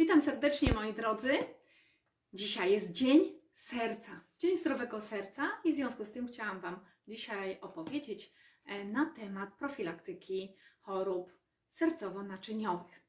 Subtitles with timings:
[0.00, 1.32] Witam serdecznie moi drodzy.
[2.32, 7.60] Dzisiaj jest Dzień Serca, Dzień Zdrowego Serca i w związku z tym chciałam Wam dzisiaj
[7.60, 8.32] opowiedzieć
[8.64, 11.32] e, na temat profilaktyki chorób
[11.70, 13.00] sercowo-naczyniowych.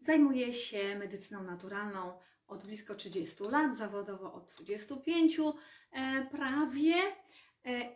[0.00, 6.94] Zajmuję się medycyną naturalną od blisko 30 lat, zawodowo od 25 e, prawie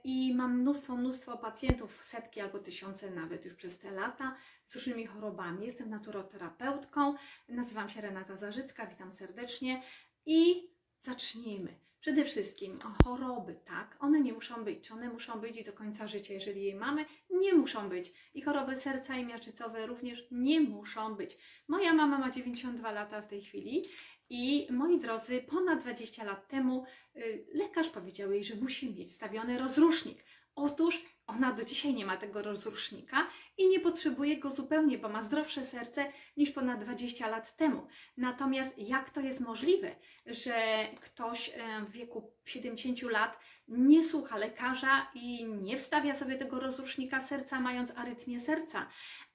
[0.04, 4.36] i mam mnóstwo, mnóstwo pacjentów, setki albo tysiące nawet już przez te lata
[4.66, 5.66] z różnymi chorobami.
[5.66, 7.14] Jestem naturoterapeutką,
[7.48, 9.82] nazywam się Renata Zarzycka, witam serdecznie
[10.26, 10.68] i
[11.00, 11.83] zacznijmy.
[12.04, 13.96] Przede wszystkim choroby, tak?
[14.00, 14.90] One nie muszą być.
[14.92, 17.04] One muszą być do końca życia, jeżeli je mamy?
[17.30, 18.12] Nie muszą być.
[18.34, 21.38] I choroby serca i miażdżycowe również nie muszą być.
[21.68, 23.82] Moja mama ma 92 lata w tej chwili
[24.30, 26.84] i moi drodzy, ponad 20 lat temu
[27.16, 30.24] y, lekarz powiedział jej, że musi mieć stawiony rozrusznik.
[30.54, 33.26] Otóż ona do dzisiaj nie ma tego rozrusznika
[33.58, 37.86] i nie potrzebuje go zupełnie, bo ma zdrowsze serce niż ponad 20 lat temu.
[38.16, 45.10] Natomiast jak to jest możliwe, że ktoś e, w wieku 70 lat nie słucha lekarza
[45.14, 48.86] i nie wstawia sobie tego rozrusznika serca, mając arytmię serca,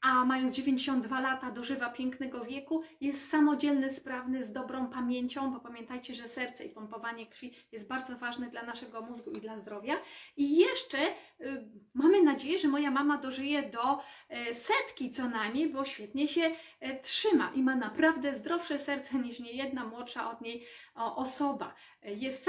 [0.02, 6.16] a mając 92 lata dożywa pięknego wieku, jest samodzielny, sprawny, z dobrą pamięcią, bo pamiętajcie,
[6.16, 9.96] że serce i pompowanie krwi jest bardzo ważne dla naszego mózgu i dla zdrowia.
[10.38, 15.86] I jeszcze y, mamy nadzieję, że moja mama dożyje do y, setki co najmniej, bo
[15.86, 21.16] świetnie się y, trzyma i ma naprawdę zdrowsze serce niż niejedna młodsza od niej o,
[21.16, 21.74] osoba.
[22.04, 22.46] Jest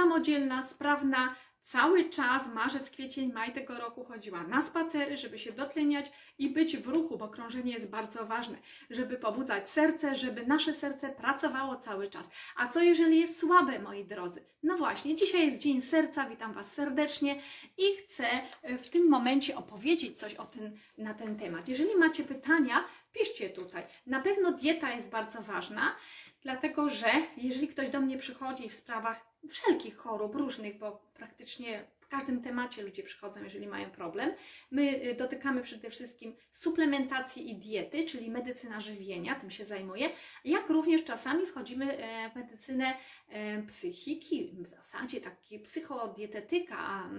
[0.50, 6.12] samodzielna, sprawna, cały czas, marzec, kwiecień, maj tego roku chodziła na spacery, żeby się dotleniać
[6.38, 8.58] i być w ruchu, bo krążenie jest bardzo ważne,
[8.90, 12.26] żeby pobudzać serce, żeby nasze serce pracowało cały czas.
[12.56, 14.44] A co jeżeli jest słabe, moi drodzy?
[14.62, 17.40] No właśnie, dzisiaj jest Dzień Serca, witam Was serdecznie
[17.78, 18.26] i chcę
[18.62, 21.68] e, w tym momencie opowiedzieć coś o tym, na ten temat.
[21.68, 23.82] Jeżeli macie pytania, piszcie tutaj.
[24.06, 25.96] Na pewno dieta jest bardzo ważna,
[26.42, 32.42] dlatego że jeżeli ktoś do mnie przychodzi w sprawach wszelkich chorób różnych, bo praktycznie każdym
[32.42, 34.32] temacie ludzie przychodzą, jeżeli mają problem.
[34.70, 40.10] My y, dotykamy przede wszystkim suplementacji i diety, czyli medycyna żywienia, tym się zajmuję,
[40.44, 42.94] jak również czasami wchodzimy e, w medycynę
[43.28, 47.10] e, psychiki, w zasadzie taki psychodietetyka.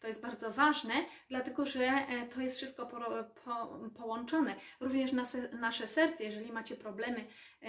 [0.00, 0.94] To jest bardzo ważne,
[1.28, 3.00] dlatego że e, to jest wszystko po,
[3.44, 4.54] po, połączone.
[4.80, 7.26] Również nasze, nasze serce, jeżeli macie problemy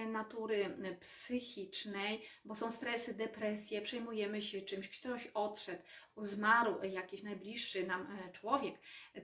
[0.08, 5.82] natury psychicznej, bo są stresy, depresje, przejmujemy się czymś, ktoś odszedł,
[6.18, 8.76] zmarł jakiś najbliższy nam e, człowiek,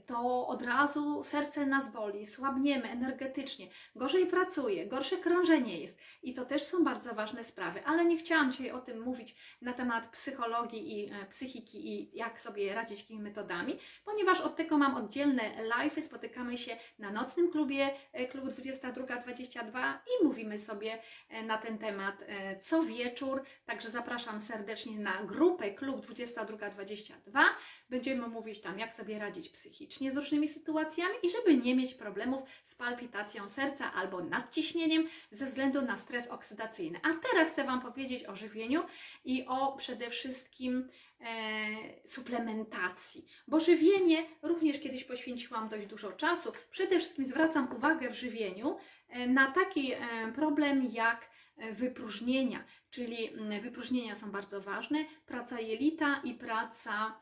[0.06, 6.00] to od razu serce nas boli, słabniemy energetycznie, gorzej pracuje, gorsze krążenie jest.
[6.24, 9.74] I to też są bardzo ważne sprawy, ale nie chciałam dzisiaj o tym mówić na
[9.74, 14.96] temat psychologii i e, psychiki i jak sobie radzić jakimi metodami, ponieważ od tego mam
[14.96, 21.02] oddzielne live'y, spotykamy się na nocnym klubie, e, klubu 22.22 i mówimy sobie
[21.46, 22.24] na ten temat
[22.62, 27.27] co wieczór, także zapraszam serdecznie na grupę klub 2222.
[27.90, 32.50] Będziemy mówić tam, jak sobie radzić psychicznie z różnymi sytuacjami i żeby nie mieć problemów
[32.64, 37.00] z palpitacją serca albo nadciśnieniem ze względu na stres oksydacyjny.
[37.04, 38.84] A teraz chcę Wam powiedzieć o żywieniu
[39.26, 40.90] i o przede wszystkim
[41.22, 46.52] e, suplementacji, bo żywienie również kiedyś poświęciłam dość dużo czasu.
[46.72, 48.78] Przede wszystkim zwracam uwagę w żywieniu
[49.10, 49.98] e, na taki e,
[50.36, 51.37] problem jak
[51.72, 57.22] wypróżnienia, czyli mm, wypróżnienia są bardzo ważne, praca jelita i praca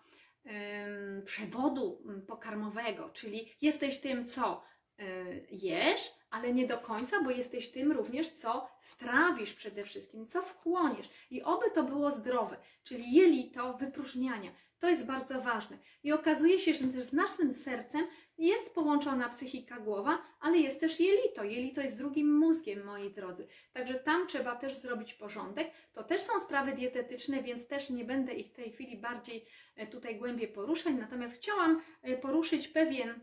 [1.25, 4.63] przewodu mm, pokarmowego, czyli jesteś tym, co
[5.00, 10.41] y, jesz, ale nie do końca, bo jesteś tym również, co strawisz przede wszystkim, co
[10.41, 11.09] wchłoniesz.
[11.31, 14.51] I oby to było zdrowe, czyli jelito, wypróżniania.
[14.79, 15.78] To jest bardzo ważne.
[16.03, 18.07] I okazuje się, że też z naszym sercem
[18.38, 21.44] jest połączona psychika głowa, ale jest też jelito.
[21.44, 23.47] Jelito jest drugim mózgiem, moi drodzy.
[23.73, 25.72] Także tam trzeba też zrobić porządek.
[25.94, 29.88] To też są sprawy dietetyczne, więc też nie będę ich w tej chwili bardziej e,
[29.88, 30.94] tutaj głębiej poruszać.
[31.00, 33.19] Natomiast chciałam e, poruszyć pewien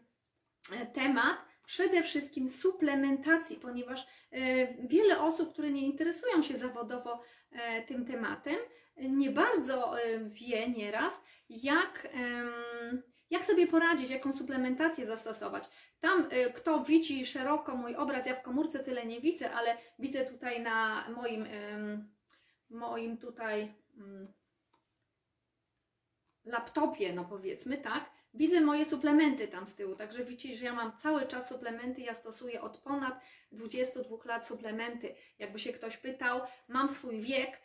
[0.73, 4.07] e, temat, przede wszystkim suplementacji, ponieważ
[4.79, 7.23] wiele osób, które nie interesują się zawodowo
[7.87, 8.57] tym tematem,
[8.97, 9.95] nie bardzo
[10.25, 12.09] wie nieraz, jak
[13.31, 15.65] jak sobie poradzić, jaką suplementację zastosować?
[16.01, 20.63] Tam, kto widzi szeroko mój obraz, ja w komórce tyle nie widzę, ale widzę tutaj
[20.63, 21.47] na moim,
[22.71, 23.75] moim tutaj
[26.45, 28.11] laptopie, no powiedzmy, tak?
[28.35, 32.15] Widzę moje suplementy tam z tyłu, także widzicie, że ja mam cały czas suplementy, ja
[32.15, 33.21] stosuję od ponad
[33.53, 35.15] 22 lat suplementy.
[35.39, 37.63] Jakby się ktoś pytał, mam swój wiek,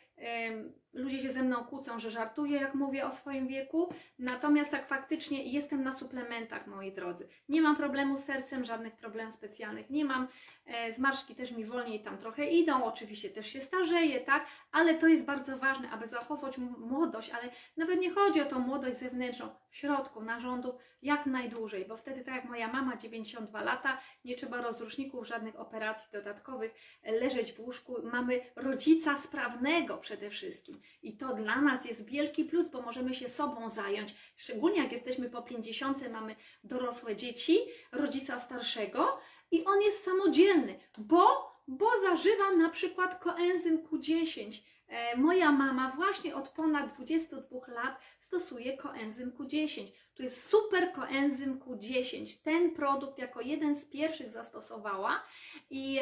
[0.92, 5.42] ludzie się ze mną kłócą, że żartuję, jak mówię o swoim wieku, natomiast tak faktycznie
[5.42, 7.28] jestem na suplementach, moi drodzy.
[7.48, 10.28] Nie mam problemu z sercem, żadnych problemów specjalnych nie mam.
[10.66, 14.46] E, zmarszki też mi wolniej tam trochę idą, oczywiście też się starzeję, tak?
[14.72, 18.98] Ale to jest bardzo ważne, aby zachować młodość, ale nawet nie chodzi o tą młodość
[18.98, 24.34] zewnętrzną, w środku narządów jak najdłużej, bo wtedy, tak jak moja mama, 92 lata, nie
[24.34, 27.96] trzeba rozruszników, żadnych operacji dodatkowych, e, leżeć w łóżku.
[28.02, 30.77] Mamy rodzica sprawnego przede wszystkim.
[31.02, 34.14] I to dla nas jest wielki plus, bo możemy się sobą zająć.
[34.36, 37.58] Szczególnie jak jesteśmy po 50, mamy dorosłe dzieci,
[37.92, 39.18] rodzica starszego
[39.50, 44.62] i on jest samodzielny, bo, bo zażywa na przykład koenzym Q10.
[44.88, 49.82] E, moja mama właśnie od ponad 22 lat stosuje koenzym Q10.
[50.14, 52.42] To jest super koenzym Q10.
[52.44, 55.22] Ten produkt jako jeden z pierwszych zastosowała
[55.70, 56.00] i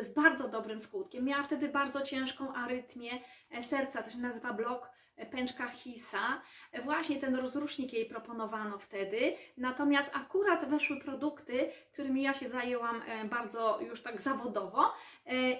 [0.00, 1.24] z bardzo dobrym skutkiem.
[1.24, 3.10] Miała wtedy bardzo ciężką arytmię
[3.50, 6.42] e, serca, to się nazywa blok e, pęczka Hisa.
[6.84, 9.36] Właśnie ten rozrusznik jej proponowano wtedy.
[9.56, 14.94] Natomiast akurat weszły produkty, którymi ja się zajęłam bardzo już tak zawodowo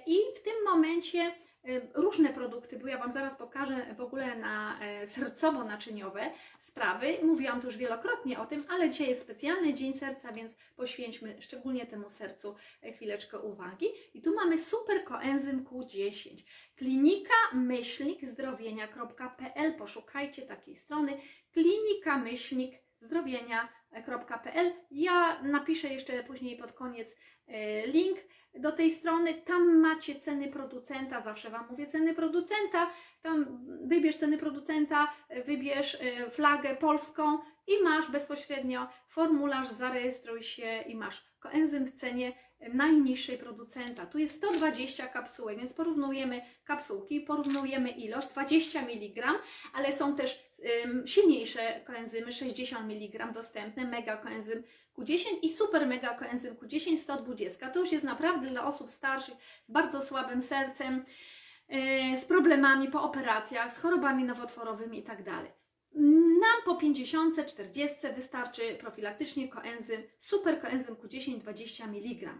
[0.07, 1.33] i w tym momencie
[1.95, 6.31] różne produkty, bo ja Wam zaraz pokażę w ogóle na e, sercowo-naczyniowe
[6.61, 7.07] sprawy.
[7.23, 11.87] Mówiłam tu już wielokrotnie o tym, ale dzisiaj jest specjalny Dzień Serca, więc poświęćmy szczególnie
[11.87, 13.87] temu sercu e, chwileczkę uwagi.
[14.15, 16.45] I tu mamy super koenzym Q10.
[16.77, 19.75] Klinika myślnik zdrowienia.pl.
[19.75, 21.17] Poszukajcie takiej strony.
[21.53, 23.82] Klinika myślnik zdrowienia.pl.
[24.91, 27.17] Ja napiszę jeszcze później pod koniec
[27.47, 28.19] e, link
[28.55, 29.35] do tej strony.
[29.35, 32.91] Tam macie ceny producenta, zawsze Wam mówię ceny producenta.
[33.23, 35.13] Tam wybierz ceny producenta,
[35.47, 42.33] wybierz e, flagę polską i masz bezpośrednio formularz, zarejestruj się i masz koenzym w cenie
[42.75, 44.07] najniższej producenta.
[44.07, 49.27] Tu jest 120 kapsułek, więc porównujemy kapsułki, porównujemy ilość 20 mg,
[49.75, 50.45] ale są też
[50.85, 54.63] ym, silniejsze koenzymy 60 mg dostępne, mega koenzym
[54.99, 57.71] Q10 i super mega koenzym Q10 120.
[57.71, 61.05] To już jest naprawdę dla osób starszych z bardzo słabym sercem,
[61.69, 65.33] yy, z problemami po operacjach, z chorobami nowotworowymi itd.
[65.95, 72.39] Nam po 50, 40 wystarczy profilaktycznie koenzym, super koenzym Q10 20 mg.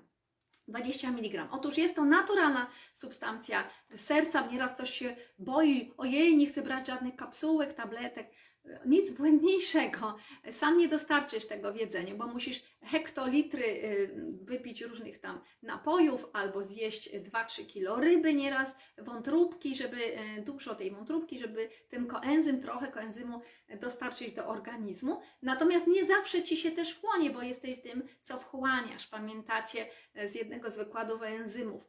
[0.69, 1.49] 20 mg.
[1.51, 4.47] Otóż jest to naturalna substancja serca.
[4.47, 8.31] Nieraz ktoś się boi, ojej, nie chcę brać żadnych kapsułek, tabletek.
[8.87, 10.17] Nic błędniejszego.
[10.51, 14.11] Sam nie dostarczysz tego w jedzeniu, bo musisz hektolitry y,
[14.43, 19.97] wypić różnych tam napojów albo zjeść 2-3 kilo ryby nieraz, wątróbki, żeby
[20.39, 23.41] y, dużo tej wątróbki, żeby ten koenzym, trochę koenzymu
[23.81, 25.21] dostarczyć do organizmu.
[25.43, 29.07] Natomiast nie zawsze Ci się też wchłonie, bo jesteś tym, co wchłaniasz.
[29.07, 31.87] Pamiętacie e, z jednego z wykładów enzymów.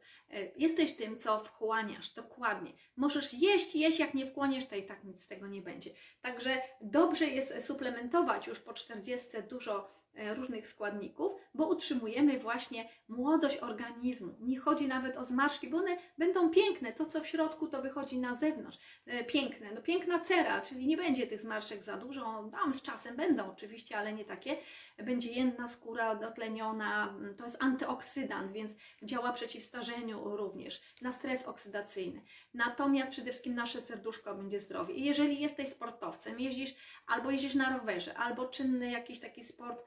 [0.56, 2.72] Jesteś tym, co wchłaniasz, dokładnie.
[2.96, 5.90] Możesz jeść, jeść, jak nie wchłoniesz, to i tak nic z tego nie będzie.
[6.22, 10.03] Także dobrze jest suplementować już po 40 dużo
[10.34, 14.34] różnych składników, bo utrzymujemy właśnie młodość organizmu.
[14.40, 16.92] Nie chodzi nawet o zmarszki, bo one będą piękne.
[16.92, 18.78] To, co w środku, to wychodzi na zewnątrz.
[19.06, 22.48] E, Piękne, no piękna cera, czyli nie będzie tych zmarszczek za dużo.
[22.52, 24.56] Tam z czasem będą oczywiście, ale nie takie.
[24.98, 27.08] Będzie jędrna skóra dotleniona.
[27.08, 28.72] mm, To jest antyoksydant, więc
[29.02, 32.22] działa przeciw starzeniu również, na stres oksydacyjny.
[32.54, 34.94] Natomiast przede wszystkim nasze serduszko będzie zdrowie.
[34.94, 36.74] I jeżeli jesteś sportowcem, jeździsz
[37.06, 39.84] albo jeździsz na rowerze, albo czynny jakiś taki sport,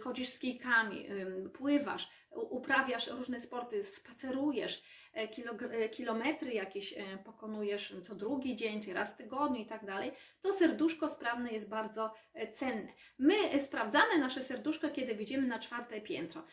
[0.00, 1.06] chodzisz z kijkami,
[1.52, 4.82] pływasz, uprawiasz różne sporty, spacerujesz,
[5.14, 5.28] e,
[5.70, 10.12] e, kilometry jakieś e, pokonujesz co drugi dzień, czy raz w tygodniu i tak dalej,
[10.42, 12.14] to serduszko sprawne jest bardzo
[12.54, 12.92] cenne.
[13.18, 16.44] My sprawdzamy nasze serduszko, kiedy wyjdziemy na czwarte piętro.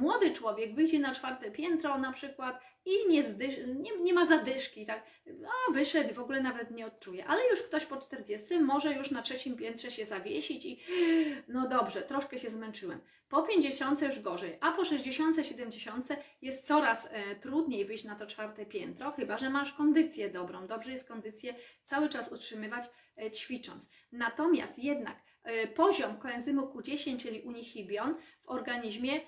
[0.00, 3.22] Młody człowiek wyjdzie na czwarte piętro na przykład i nie,
[3.74, 7.86] nie, nie ma zadyszki, tak, a wyszedł, w ogóle nawet nie odczuje, ale już ktoś
[7.86, 10.80] po 40 może już na trzecim piętrze się zawiesić i
[11.48, 13.00] no dobrze, troszkę się zmęczyłem.
[13.28, 16.08] Po 50 już gorzej, a po 60, 70
[16.42, 20.66] jest coraz e, trudniej wyjść na to czwarte piętro, chyba że masz kondycję dobrą.
[20.66, 21.54] Dobrze jest kondycję
[21.84, 22.84] cały czas utrzymywać
[23.16, 23.90] e, ćwicząc.
[24.12, 29.20] Natomiast jednak e, poziom koenzymu Q10, czyli unichibion w organizmie,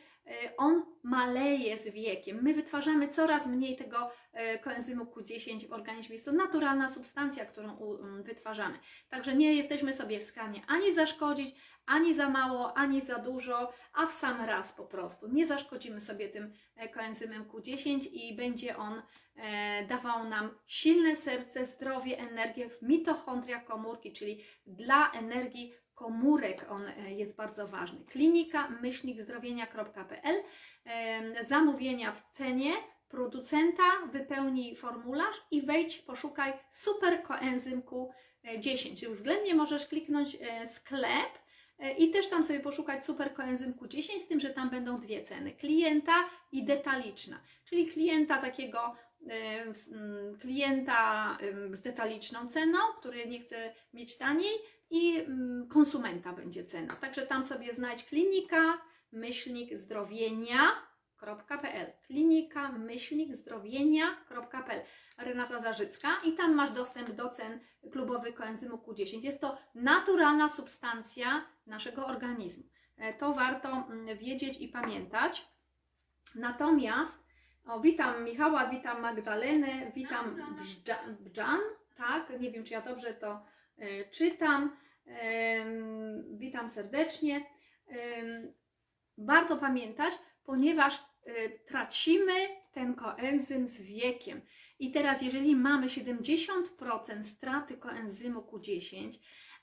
[0.57, 2.43] on maleje z wiekiem.
[2.43, 6.15] My wytwarzamy coraz mniej tego e, koenzymu Q10 w organizmie.
[6.15, 7.77] Jest to naturalna substancja, którą
[8.23, 8.79] wytwarzamy.
[9.09, 11.55] Także nie jesteśmy sobie w stanie ani zaszkodzić,
[11.87, 15.29] ani za mało, ani za dużo, a w sam raz po prostu.
[15.29, 19.03] Nie zaszkodzimy sobie tym e, koenzymem Q10 i będzie on
[19.37, 26.87] e, dawał nam silne serce, zdrowie, energię w mitochondria komórki, czyli dla energii komórek on
[26.87, 28.05] e, jest bardzo ważny.
[28.05, 30.43] Klinika myślnikzdrowienia.pl
[30.87, 32.73] e, Zamówienia w cenie
[33.09, 38.97] producenta, wypełnij formularz i wejdź, poszukaj super koenzym Q10.
[39.01, 41.33] Czyli względnie możesz kliknąć e, sklep
[41.79, 45.23] e, i też tam sobie poszukać super koenzym Q10, z tym, że tam będą dwie
[45.23, 46.15] ceny: klienta
[46.53, 47.41] i detaliczna.
[47.65, 48.97] Czyli klienta takiego
[49.31, 49.73] e,
[50.41, 51.39] klienta
[51.73, 54.53] z detaliczną ceną, który nie chce mieć taniej
[54.91, 56.95] i mm, konsumenta będzie cena.
[57.01, 58.79] Także tam sobie znajdź klinika,
[59.13, 64.83] myślnik zdrowienia.pl klinika myślnik zdrowienia.pl
[65.19, 67.61] Renata Zarzycka i tam masz dostęp do cen
[67.93, 69.25] klubowych koenzymu Q10.
[69.25, 72.65] Jest to naturalna substancja naszego organizmu.
[72.97, 75.49] E, to warto mm, wiedzieć i pamiętać.
[76.35, 77.25] Natomiast
[77.65, 80.37] o, witam Michała, witam Magdalenę, witam
[81.21, 81.61] Bżan,
[81.97, 83.43] tak, nie wiem czy ja dobrze to
[84.11, 84.77] czytam.
[85.07, 85.13] Y,
[86.31, 87.47] witam serdecznie
[89.19, 92.33] warto pamiętać, ponieważ y, tracimy
[92.73, 94.43] ten koenzym z wiekiem.
[94.79, 99.19] I teraz, jeżeli mamy 70% straty koenzymu Q10,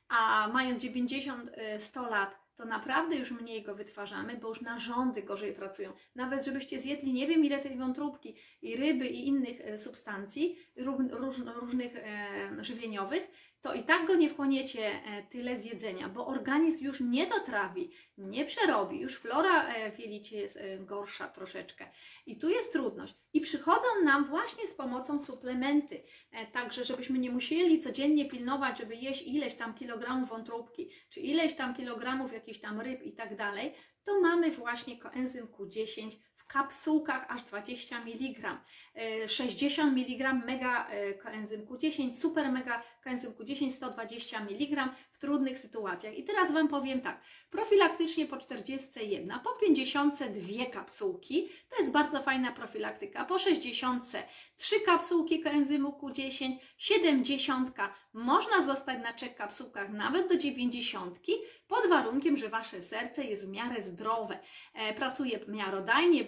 [0.07, 5.53] a mając 90-100 y, lat, to naprawdę już mniej go wytwarzamy, bo już narządy gorzej
[5.53, 5.93] pracują.
[6.15, 11.95] Nawet żebyście zjedli nie wiem ile tej wątróbki i ryby i innych substancji róż, różnych
[11.95, 16.99] e, żywieniowych, to i tak go nie wchłoniecie e, tyle z jedzenia, bo organizm już
[16.99, 21.91] nie to trawi, nie przerobi, już flora e, w jelicie jest e, gorsza troszeczkę.
[22.25, 23.15] I tu jest trudność.
[23.33, 26.03] I przychodzą nam właśnie z pomocą suplementy,
[26.53, 31.75] także żebyśmy nie musieli codziennie pilnować, żeby jeść ileś tam kilogramów wątróbki, czy ileś tam
[31.75, 33.73] kilogramów jakichś tam ryb i tak dalej,
[34.03, 36.11] to mamy właśnie koenzym Q10
[36.47, 38.57] kapsułkach aż 20 mg,
[39.27, 40.87] 60 mg mega
[41.23, 46.17] koenzym Q10, super mega koenzym Q10 120 mg w trudnych sytuacjach.
[46.17, 52.51] I teraz Wam powiem tak, profilaktycznie po 41, po 52 kapsułki, to jest bardzo fajna
[52.51, 54.03] profilaktyka, po 60
[54.57, 57.71] 3 kapsułki koenzymu Q10, 70
[58.13, 61.19] można zostać na trzech kapsułkach nawet do 90,
[61.67, 64.39] pod warunkiem, że Wasze serce jest w miarę zdrowe,
[64.73, 66.23] e, pracuje miarodajnie,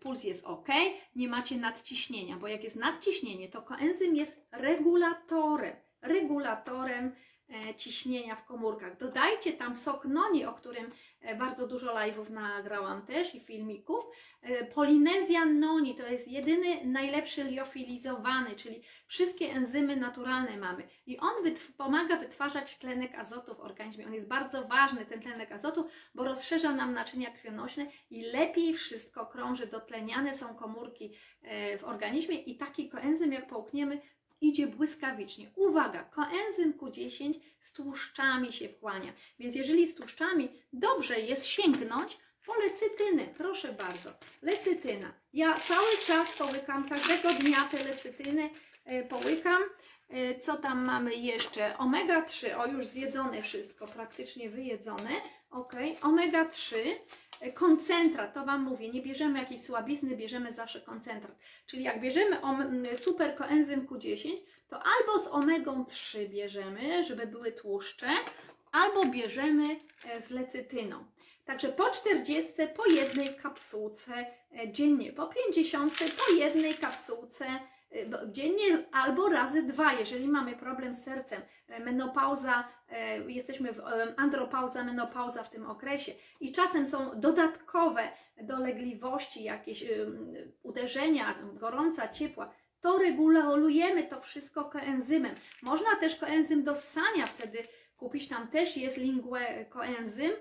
[0.00, 0.68] puls jest ok,
[1.16, 7.12] nie macie nadciśnienia, bo jak jest nadciśnienie, to koenzym jest regulatorem, regulatorem
[7.76, 8.96] ciśnienia w komórkach.
[8.96, 10.90] Dodajcie tam sok noni, o którym
[11.20, 14.04] e, bardzo dużo live'ów nagrałam też i filmików.
[14.42, 20.88] E, Polinezja noni to jest jedyny najlepszy liofilizowany, czyli wszystkie enzymy naturalne mamy.
[21.06, 24.06] I on wytw pomaga wytwarzać tlenek azotu w organizmie.
[24.06, 29.26] On jest bardzo ważny, ten tlenek azotu, bo rozszerza nam naczynia krwionośne i lepiej wszystko
[29.26, 31.14] krąży, dotleniane są komórki
[31.78, 34.00] w organizmie i taki koenzym jak połkniemy
[34.42, 35.50] idzie błyskawicznie.
[35.56, 42.54] Uwaga, koenzym Q10 z tłuszczami się wchłania, więc jeżeli z tłuszczami dobrze jest sięgnąć po
[42.54, 44.10] lecytynę, proszę bardzo,
[44.42, 45.12] lecytyna.
[45.32, 48.50] Ja cały czas połykam, każdego dnia te lecytyny
[48.84, 49.62] e, połykam.
[50.08, 51.78] E, co tam mamy jeszcze?
[51.78, 55.10] Omega 3, o już zjedzone wszystko, praktycznie wyjedzone.
[55.50, 55.72] Ok,
[56.02, 56.96] omega 3 e,
[57.50, 61.38] koncentrat, to Wam mówię, nie bierzemy jakiejś słabizny, bierzemy zawsze koncentrat.
[61.66, 62.36] Czyli jak bierzemy
[62.96, 64.30] super koenzym Q10,
[64.68, 68.08] to albo z omegą 3 bierzemy, żeby były tłuszcze,
[68.72, 71.04] albo bierzemy e, z lecytyną.
[71.44, 77.46] Także po 40 po jednej kapsułce e, dziennie, po 50 po jednej kapsułce
[78.26, 83.80] dziennie albo razy dwa, jeżeli mamy problem z sercem, e, menopauza, e, jesteśmy w
[84.16, 86.12] andropauza, menopauza w tym okresie.
[86.40, 88.08] I czasem są dodatkowe
[88.42, 89.84] dolegliwości, jakieś
[90.62, 95.34] uderzenia, gorąca, ciepła, to regulujemy to wszystko koenzymem.
[95.62, 97.58] Można też koenzym do ssania wtedy
[97.96, 100.32] kupić, tam też jest lingue koenzym,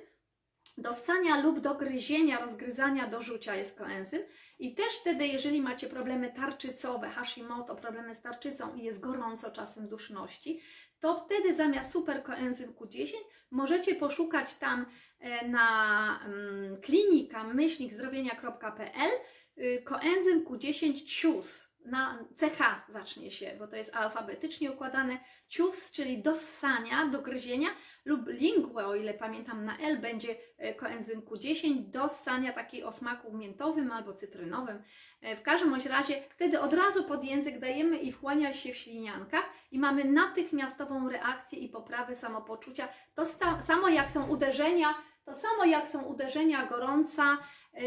[0.78, 4.22] do ssania lub do gryzienia, rozgryzania, do rzucia jest koenzym.
[4.60, 9.88] I też wtedy, jeżeli macie problemy tarczycowe, Hashimoto, problemy z tarczycą i jest gorąco czasem
[9.88, 10.62] duszności,
[11.00, 13.13] to wtedy zamiast super koenzym Q10
[13.51, 14.86] możecie poszukać tam
[15.20, 19.12] e, na mm, klinika myślnik zdrowienia.pl
[19.58, 26.22] y, koenzym Q10 cius na CH zacznie się, bo to jest alfabetycznie układane ciufs, czyli
[26.22, 27.70] do ssania, do gryzienia
[28.06, 32.92] lub lingue, o ile pamiętam na L będzie e, koenzym Q10 do ssania takiej o
[32.92, 34.84] smaku miętowym albo cytrynowym.
[35.22, 39.50] E, w każdym razie wtedy od razu pod język dajemy i wchłania się w śliniankach
[39.72, 42.88] i mamy natychmiastową reakcję i poprawę samopoczucia.
[43.16, 43.26] To
[43.66, 44.96] samo jak są uderzenia,
[45.26, 47.38] to samo jak są uderzenia gorąca
[47.74, 47.82] yy,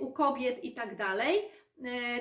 [0.00, 1.42] u kobiet i tak dalej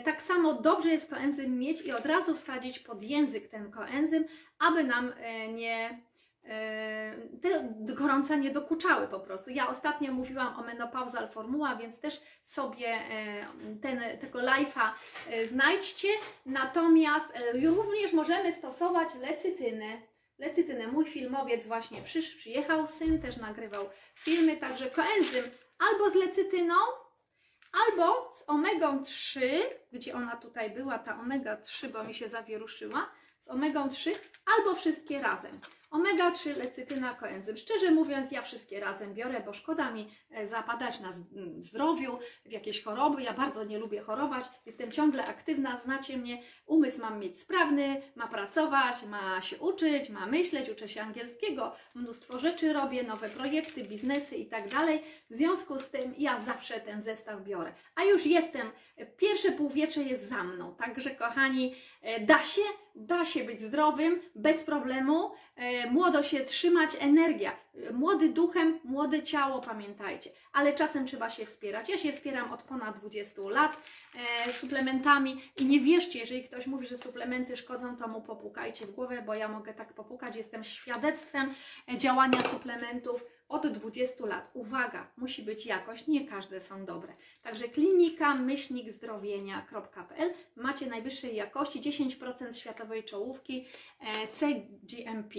[0.05, 4.25] tak samo dobrze jest koenzym mieć i od razu wsadzić pod język ten koenzym,
[4.59, 6.01] aby nam e, nie
[6.43, 9.49] e, te gorąca nie dokuczały po prostu.
[9.49, 13.47] Ja ostatnio mówiłam o menopauzal formuła, więc też sobie e,
[13.81, 14.89] ten, tego live'a
[15.29, 16.07] e, znajdźcie.
[16.45, 20.01] Natomiast e, również możemy stosować lecytynę.
[20.37, 20.87] Lecytynę.
[20.87, 25.51] Mój filmowiec właśnie przysz, przyjechał, syn też nagrywał filmy, także koenzym
[25.89, 26.75] albo z lecytyną,
[27.73, 29.61] albo z omegą 3,
[29.91, 34.11] gdzie ona tutaj była, ta omega 3, bo mi się zawieruszyła, z omegą 3,
[34.57, 35.59] albo wszystkie razem.
[35.91, 37.57] Omega 3, lecytyna, koenzym.
[37.57, 42.19] Szczerze mówiąc, ja wszystkie razem biorę, bo szkoda mi e, zapadać na z- m, zdrowiu,
[42.45, 43.21] w jakieś choroby.
[43.23, 44.45] Ja bardzo nie lubię chorować.
[44.65, 46.41] Jestem ciągle aktywna, znacie mnie.
[46.65, 52.39] Umysł mam mieć sprawny, ma pracować, ma się uczyć, ma myśleć, uczę się angielskiego, mnóstwo
[52.39, 55.03] rzeczy robię, nowe projekty, biznesy i tak dalej.
[55.29, 57.73] W związku z tym ja zawsze ten zestaw biorę.
[57.95, 58.71] A już jestem,
[59.17, 60.75] pierwsze półwiecze jest za mną.
[60.75, 62.61] Także kochani, e, da się,
[62.95, 67.51] da się być zdrowym, bez problemu, e, młodo się trzymać, energia.
[67.87, 70.29] E, Młody duchem, młode ciało, pamiętajcie.
[70.53, 71.89] Ale czasem trzeba się wspierać.
[71.89, 73.77] Ja się wspieram od ponad 20 lat
[74.47, 78.91] e, suplementami i nie wierzcie, jeżeli ktoś mówi, że suplementy szkodzą, to mu popukajcie w
[78.91, 80.35] głowę, bo ja mogę tak popukać.
[80.35, 81.53] Jestem świadectwem
[81.93, 84.49] e, działania suplementów od 20 lat.
[84.53, 87.13] Uwaga, musi być jakość, nie każde są dobre.
[87.41, 93.65] Także klinika myślnikzdrowienia.pl macie najwyższej jakości 10% światowej czołówki
[93.99, 95.35] e, CGMP.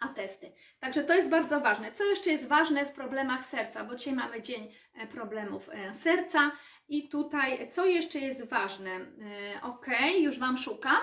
[0.00, 0.52] Atesty.
[0.80, 1.92] Także to jest bardzo ważne.
[1.92, 6.52] Co jeszcze jest ważne w problemach serca, bo dzisiaj mamy dzień e, problemów e, serca
[6.88, 8.90] i tutaj co jeszcze jest ważne?
[9.62, 9.86] Ok,
[10.18, 10.96] już Wam szukam.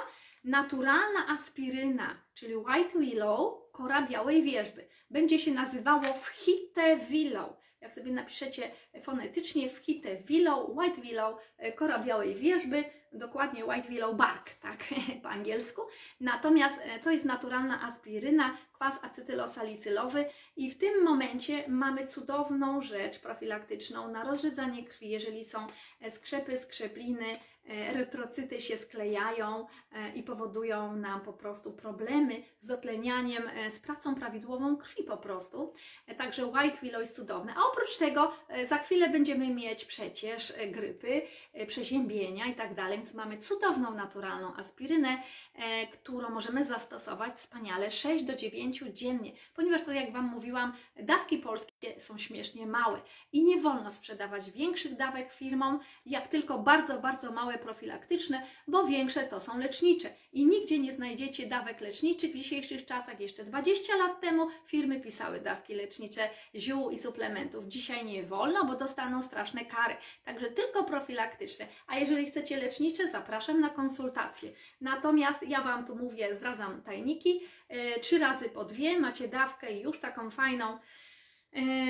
[0.46, 4.88] Naturalna aspiryna, czyli White Willow, kora białej wierzby.
[5.10, 7.58] Będzie się nazywało White Willow.
[7.82, 8.72] Jak sobie napiszecie
[9.02, 12.84] fonetycznie White Willow, White Willow, e, kora białej wierzby,
[13.14, 14.78] dokładnie White Willow Bark, tak
[15.24, 15.82] po angielsku.
[16.22, 23.20] Natomiast e, to jest naturalna aspiryna, kwas acetylosalicylowy i w tym momencie mamy cudowną rzecz
[23.20, 25.68] profilaktyczną na rozrzedzanie krwi, jeżeli są
[26.02, 29.68] e, skrzepy, skrzepliny, e, erytrocyty się sklejają
[30.16, 35.74] i powodują nam po prostu problemy z dotlenianiem, e, z pracą prawidłową krwi po prostu.
[36.18, 37.54] Także White Willow jest cudowne.
[37.58, 38.32] A oprócz tego
[38.70, 41.22] za chwilę będziemy mieć przecież grypy,
[41.68, 45.22] przeziębienia i tak dalej, więc mamy cudowną naturalną aspirynę,
[45.56, 51.38] e, którą możemy zastosować wspaniale 6 do 9 dziennie, ponieważ to jak Wam mówiłam, dawki
[51.38, 57.32] polskie są śmiesznie małe i nie wolno sprzedawać większych dawek firmom, jak tylko bardzo, bardzo
[57.32, 62.86] małe profilaktyczne, bo większe to są lecznicze i nigdzie nie znajdziecie dawek leczniczych w dzisiejszych
[62.86, 63.20] czasach.
[63.20, 67.66] Jeszcze 20 lat temu firmy pisały dawki lecznicze ziół i suplementów.
[67.66, 69.96] Dzisiaj nie wolno, bo dostaną straszne kary.
[70.26, 71.68] Także tylko profilaktyczne.
[71.88, 74.50] A jeżeli chcecie lecznicze, zapraszam na konsultacje.
[74.82, 77.42] Natomiast ja Wam tu mówię, zdradzam tajniki.
[77.70, 80.78] E, Trzy razy po dwie macie dawkę i już taką fajną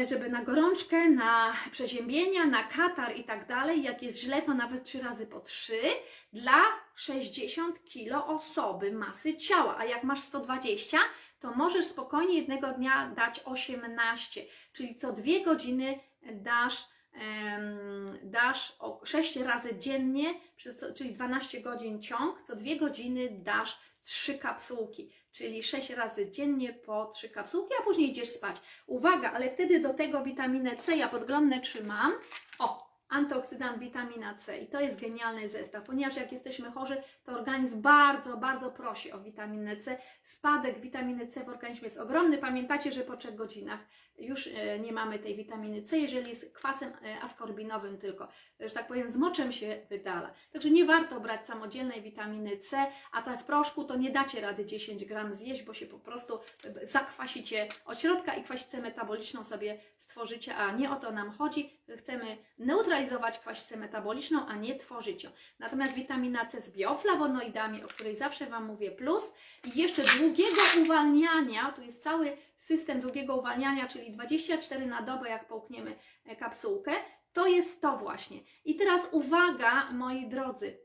[0.09, 3.83] żeby na gorączkę, na przeziębienia, na katar i tak dalej.
[3.83, 5.81] Jak jest źle, to nawet trzy razy po trzy
[6.33, 6.61] dla
[6.95, 9.77] 60 kg osoby masy ciała.
[9.77, 10.97] A jak masz 120,
[11.39, 14.41] to możesz spokojnie jednego dnia dać 18,
[14.73, 15.99] czyli co dwie godziny
[16.33, 16.94] dasz
[18.23, 20.33] dasz o 6 razy dziennie,
[20.95, 27.05] czyli 12 godzin ciąg, co 2 godziny dasz 3 kapsułki, czyli 6 razy dziennie po
[27.05, 28.55] 3 kapsułki, a później idziesz spać.
[28.87, 32.11] Uwaga, ale wtedy do tego witaminę C ja podglądne trzymam.
[32.59, 37.81] O, antyoksydant, witamina C i to jest genialny zestaw, ponieważ jak jesteśmy chorzy, to organizm
[37.81, 39.97] bardzo, bardzo prosi o witaminę C.
[40.23, 42.37] Spadek witaminy C w organizmie jest ogromny.
[42.37, 43.79] Pamiętacie, że po 3 godzinach
[44.17, 48.27] już e, nie mamy tej witaminy C, jeżeli z kwasem e, askorbinowym tylko,
[48.59, 50.33] że tak powiem, z moczem się wydala.
[50.53, 54.65] Także nie warto brać samodzielnej witaminy C, a ta w proszku to nie dacie rady
[54.65, 59.79] 10 gram zjeść, bo się po prostu e, zakwasicie od środka i kwasicę metaboliczną sobie
[59.99, 61.79] stworzycie, a nie o to nam chodzi.
[61.97, 62.94] Chcemy neutralizować
[63.41, 65.29] kwasicę metaboliczną, a nie tworzyć ją.
[65.59, 69.23] Natomiast witamina C z bioflawonoidami, o której zawsze Wam mówię, plus
[69.65, 75.47] i jeszcze długiego uwalniania, tu jest cały system długiego uwalniania, czyli 24 na dobę, jak
[75.47, 76.91] połkniemy e, kapsułkę,
[77.33, 78.39] to jest to właśnie.
[78.65, 80.77] I teraz uwaga, moi drodzy,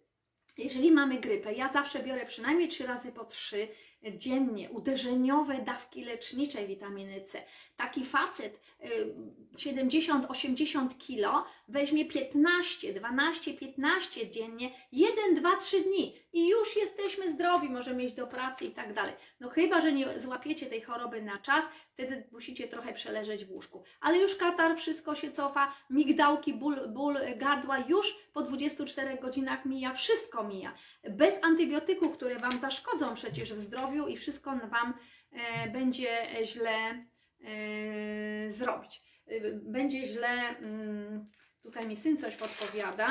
[0.59, 3.69] jeżeli mamy grypę, ja zawsze biorę przynajmniej 3 razy po 3
[4.17, 7.43] dziennie uderzeniowe dawki leczniczej witaminy C.
[7.77, 9.15] Taki facet y,
[9.57, 17.69] 70-80 kg weźmie 15, 12, 15 dziennie, 1, 2, 3 dni i już jesteśmy zdrowi,
[17.71, 19.15] możemy iść do pracy i tak dalej.
[19.41, 23.85] No chyba, że nie złapiecie tej choroby na czas, wtedy musicie trochę przeleżeć w łóżku.
[24.01, 29.95] Ale już katar, wszystko się cofa, migdałki, ból, ból gardła już po 24 godzinach mija,
[29.95, 30.75] wszystko mija.
[31.11, 34.95] Bez antybiotyku, które Wam zaszkodzą przecież w zdrowiu i wszystko Wam
[35.33, 37.05] e, będzie źle
[37.41, 39.03] e, zrobić.
[39.27, 41.31] E, Będzie źle, mm,
[41.63, 43.09] tutaj mi syn coś podpowiada,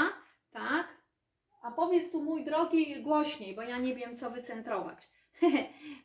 [0.51, 0.98] tak?
[1.61, 5.07] A powiedz tu, mój drogi, głośniej, bo ja nie wiem, co wycentrować.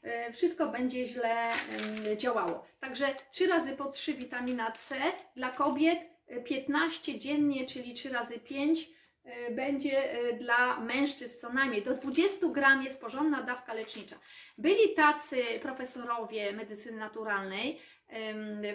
[0.03, 2.67] E, Wszystko będzie źle em, działało.
[2.81, 4.97] Także 3 razy po 3 witamina C
[5.37, 8.91] dla kobiet, e, 15 dziennie, czyli 3 razy 5
[9.25, 11.83] e, będzie e, dla mężczyzn co najmniej.
[11.83, 14.17] Do 20 gram jest porządna dawka lecznicza.
[14.59, 17.81] Byli tacy profesorowie medycyny naturalnej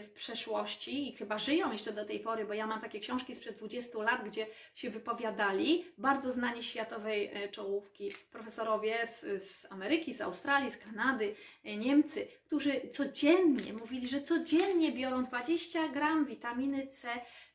[0.01, 3.57] w przeszłości i chyba żyją jeszcze do tej pory, bo ja mam takie książki sprzed
[3.57, 8.13] 20 lat, gdzie się wypowiadali bardzo znani światowej e, czołówki.
[8.31, 14.91] Profesorowie z, z Ameryki, z Australii, z Kanady, e, Niemcy, którzy codziennie mówili, że codziennie
[14.91, 17.07] biorą 20 gram witaminy C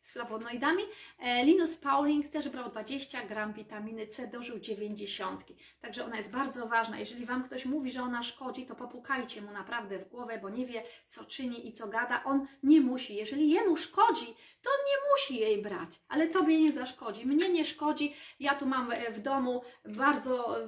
[0.05, 0.83] z flawonoidami.
[1.19, 5.45] E, Linus Pauling też brał 20 gram witaminy C, dożył 90.
[5.81, 6.99] Także ona jest bardzo ważna.
[6.99, 10.67] Jeżeli Wam ktoś mówi, że ona szkodzi, to popukajcie mu naprawdę w głowę, bo nie
[10.67, 12.25] wie, co czyni i co gada.
[12.25, 13.17] On nie musi.
[13.17, 14.27] Jeżeli jemu szkodzi,
[14.63, 17.27] to on nie musi jej brać, ale Tobie nie zaszkodzi.
[17.27, 18.15] Mnie nie szkodzi.
[18.41, 20.67] Ja tu mam e, w domu bardzo e,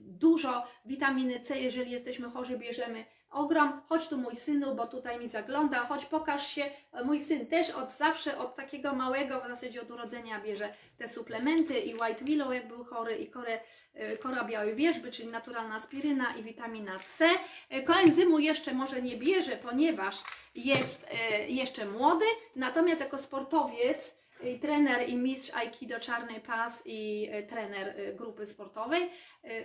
[0.00, 1.60] dużo witaminy C.
[1.60, 3.80] Jeżeli jesteśmy chorzy, bierzemy ogrom.
[3.88, 5.78] Chodź tu mój synu, bo tutaj mi zagląda.
[5.78, 6.70] Chodź, pokaż się.
[7.04, 11.80] Mój syn też od zawsze, od takiego małego, w zasadzie od urodzenia bierze te suplementy
[11.80, 13.60] i White Willow, jak był chory, i korę,
[13.94, 17.26] e, kora białej wierzby, czyli naturalna aspiryna i witamina C.
[17.70, 20.22] E, Koenzymu jeszcze może nie bierze, ponieważ
[20.54, 22.24] jest e, jeszcze młody,
[22.56, 29.10] natomiast jako sportowiec i trener i mistrz Aikido Czarny Pas i trener grupy sportowej.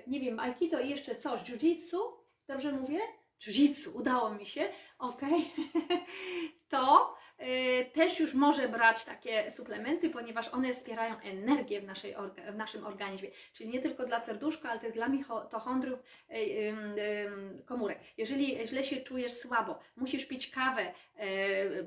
[0.08, 1.98] Nie wiem, Aikido i jeszcze coś, Jiu-Jitsu,
[2.48, 3.00] dobrze mówię?
[3.40, 5.22] Jiu-Jitsu, udało mi się, ok.
[6.70, 12.52] to y, też już może brać takie suplementy, ponieważ one wspierają energię w, naszej orga,
[12.52, 13.30] w naszym organizmie.
[13.54, 18.00] Czyli nie tylko dla serduszka, ale też dla mitochondriów y, y, y, komórek.
[18.18, 20.94] Jeżeli źle się czujesz słabo, musisz pić kawę,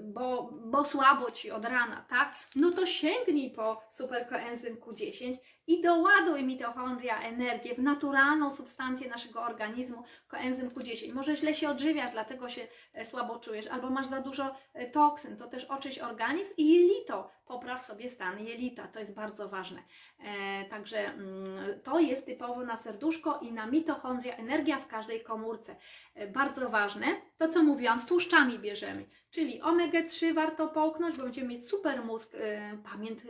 [0.01, 2.35] bo, bo słabo ci od rana, tak?
[2.57, 5.37] No to sięgnij po superkoenzym Q10
[5.67, 11.15] i doładuj mitochondria energię w naturalną substancję naszego organizmu, koenzym Q10.
[11.15, 15.37] Może źle się odżywiasz, dlatego się e, słabo czujesz, albo masz za dużo e, toksyn,
[15.37, 19.83] to też oczyść organizm i jelito, popraw sobie stan jelita, to jest bardzo ważne.
[20.19, 25.77] E, także mm, to jest typowo na serduszko i na mitochondria, energia w każdej komórce.
[26.15, 31.49] E, bardzo ważne, to co mówiłam, z tłuszczami bierzemy, czyli omega-3 warto połknąć, bo będziemy
[31.49, 33.21] mieć super mózg, e, pamięć,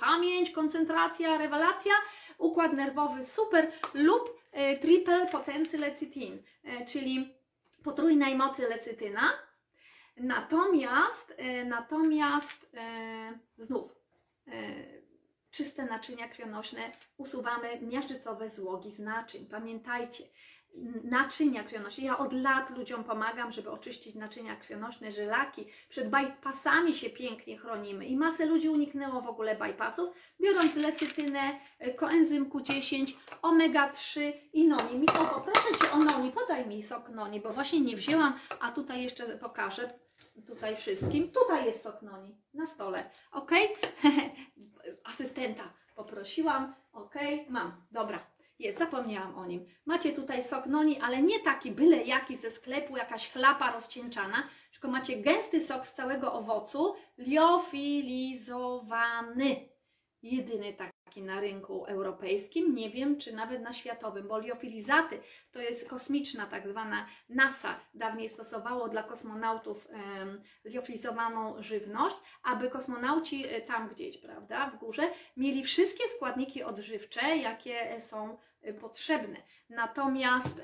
[0.00, 1.92] pamięć, koncentracja, rewelacja,
[2.38, 7.34] układ nerwowy super lub e, triple potency lecithin, e, czyli
[7.84, 9.32] potrójnej mocy lecytyna.
[10.16, 11.34] Natomiast,
[11.64, 12.76] natomiast
[13.58, 13.96] znów
[15.50, 19.46] czyste naczynia krwionośne usuwamy miażdżycowe złogi z naczyń.
[19.46, 20.24] Pamiętajcie,
[21.04, 22.04] naczynia krwionośne.
[22.04, 25.66] Ja od lat ludziom pomagam, żeby oczyścić naczynia krwionośne, żylaki.
[25.88, 30.08] Przed bypassami się pięknie chronimy i masę ludzi uniknęło w ogóle bypassów,
[30.40, 31.40] biorąc lecytynę,
[31.78, 34.98] e, koenzym Q10, omega-3 i noni.
[34.98, 39.02] Miko, poproszę Cię o noni, podaj mi sok noni, bo właśnie nie wzięłam, a tutaj
[39.02, 39.90] jeszcze pokażę
[40.46, 41.30] tutaj wszystkim.
[41.30, 43.50] Tutaj jest sok noni na stole, ok?
[45.12, 45.64] Asystenta
[45.96, 47.14] poprosiłam, ok?
[47.48, 48.26] Mam, dobra.
[48.60, 49.66] Jest, zapomniałam o nim.
[49.86, 54.88] Macie tutaj sok noni, ale nie taki byle jaki ze sklepu, jakaś chlapa rozcieńczana, tylko
[54.88, 59.68] macie gęsty sok z całego owocu, liofilizowany.
[60.22, 65.20] Jedyny taki na rynku europejskim, nie wiem czy nawet na światowym, bo liofilizaty
[65.52, 73.46] to jest kosmiczna tak zwana NASA dawniej stosowało dla kosmonautów em, liofilizowaną żywność, aby kosmonauci
[73.46, 78.36] e, tam gdzieś, prawda, w górze, mieli wszystkie składniki odżywcze, jakie są
[78.80, 79.36] potrzebne.
[79.68, 80.62] Natomiast,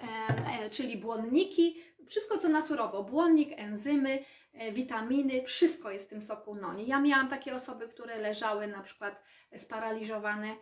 [0.60, 6.22] e, czyli błonniki, wszystko co na surowo, błonnik, enzymy, e, witaminy, wszystko jest w tym
[6.22, 6.86] soku noni.
[6.86, 9.22] Ja miałam takie osoby, które leżały na przykład
[9.56, 10.56] sparaliżowane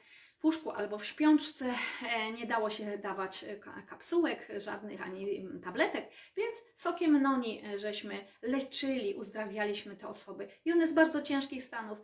[0.45, 5.61] łóżku albo w śpiączce, e, nie dało się dawać e, ka- kapsułek żadnych ani mm,
[5.61, 11.65] tabletek, więc sokiem noni e, żeśmy leczyli, uzdrawialiśmy te osoby i one z bardzo ciężkich
[11.65, 11.99] stanów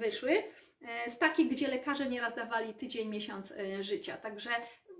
[0.00, 0.42] wyszły,
[1.08, 4.16] z takich, gdzie lekarze nieraz dawali tydzień, miesiąc życia.
[4.16, 4.50] Także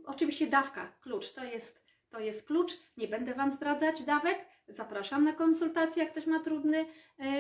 [0.05, 2.73] oczywiście dawka, klucz, to jest, to jest klucz.
[2.97, 4.39] Nie będę Wam zdradzać dawek,
[4.69, 6.87] Zapraszam na konsultację, jak ktoś ma trudny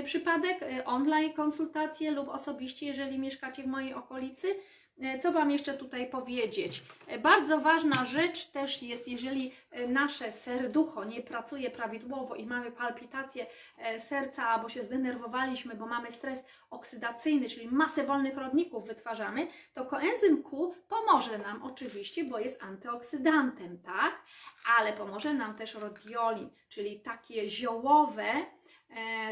[0.04, 4.54] przypadek, online konsultacje lub osobiście, jeżeli mieszkacie w mojej okolicy.
[5.02, 6.82] E, Co Wam jeszcze tutaj powiedzieć?
[7.06, 12.72] E, Bardzo ważna rzecz też jest, jeżeli e, nasze serducho nie pracuje prawidłowo i mamy
[12.72, 13.46] palpitację
[13.78, 19.84] e, serca, albo się zdenerwowaliśmy, bo mamy stres oksydacyjny, czyli masę wolnych rodników wytwarzamy, to
[19.84, 24.22] koenzym Q pomoże nam oczywiście, bo jest antyoksydantem, tak?
[24.78, 28.24] Ale pomoże nam też rodiolin, czyli takie ziołowe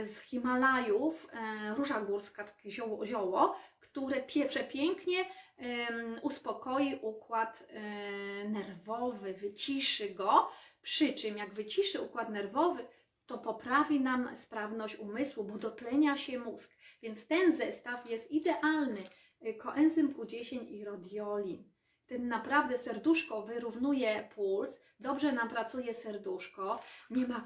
[0.04, 1.28] z Himalajów,
[1.76, 3.56] róża górska, takie zioło, zioło
[3.94, 5.26] które pie, przepięknie em,
[6.22, 10.48] uspokoi układ e, nerwowy, wyciszy go.
[10.82, 12.86] Przy czym, jak wyciszy układ nerwowy,
[13.26, 16.70] to poprawi nam sprawność umysłu, bo dotlenia się mózg.
[17.02, 19.02] Więc ten zestaw jest idealny.
[19.46, 21.73] Y, Koenzym Q10 i rodiolin.
[22.06, 27.44] Ten naprawdę serduszko wyrównuje puls, dobrze nam pracuje serduszko, nie ma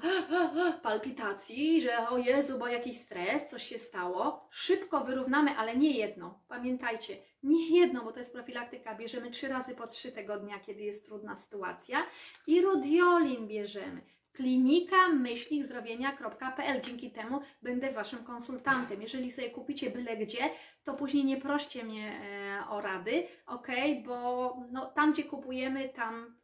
[0.83, 4.47] palpitacji, że o Jezu, bo jakiś stres, coś się stało.
[4.51, 6.39] Szybko wyrównamy, ale nie jedno.
[6.47, 8.95] Pamiętajcie, nie jedno, bo to jest profilaktyka.
[8.95, 12.05] Bierzemy trzy razy po trzy tego dnia, kiedy jest trudna sytuacja.
[12.47, 14.01] I rodiolin bierzemy.
[14.39, 16.81] Klinika myśli zdrowienia.pl.
[16.81, 19.01] Dzięki temu będę Waszym konsultantem.
[19.01, 20.49] Jeżeli sobie kupicie byle gdzie,
[20.83, 23.67] to później nie proście mnie e, o rady, ok?
[24.05, 26.35] Bo no, tam, gdzie kupujemy, tam,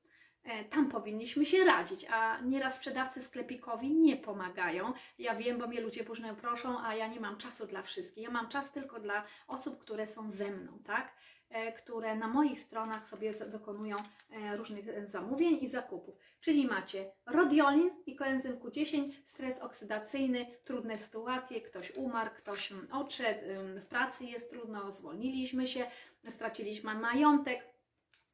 [0.43, 4.93] e, tam powinniśmy się radzić, a nieraz sprzedawcy sklepikowi nie pomagają.
[5.19, 8.23] Ja wiem, bo mnie ludzie później proszą, a ja nie mam czasu dla wszystkich.
[8.23, 11.15] Ja mam czas tylko dla osób, które są ze mną, tak?
[11.49, 13.95] E, które na moich stronach sobie dokonują
[14.31, 16.15] e, różnych e, zamówień i zakupów.
[16.41, 23.39] Czyli macie rodiolin i koenzym Q10, stres oksydacyjny, trudne sytuacje, ktoś umarł, ktoś mm, odszedł,
[23.81, 25.86] w pracy jest trudno, zwolniliśmy się,
[26.29, 27.75] straciliśmy majątek,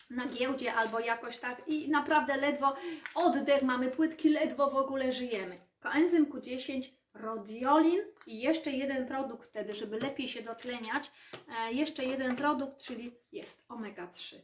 [0.10, 2.76] na giełdzie albo jakoś tak i naprawdę ledwo
[3.16, 5.58] oddech mamy płytki, ledwo w ogóle żyjemy.
[5.80, 11.12] Koenzym Q10, rodiolin i jeszcze jeden produkt wtedy, żeby lepiej się dotleniać,
[11.48, 14.36] e, jeszcze jeden produkt, czyli jest omega-3.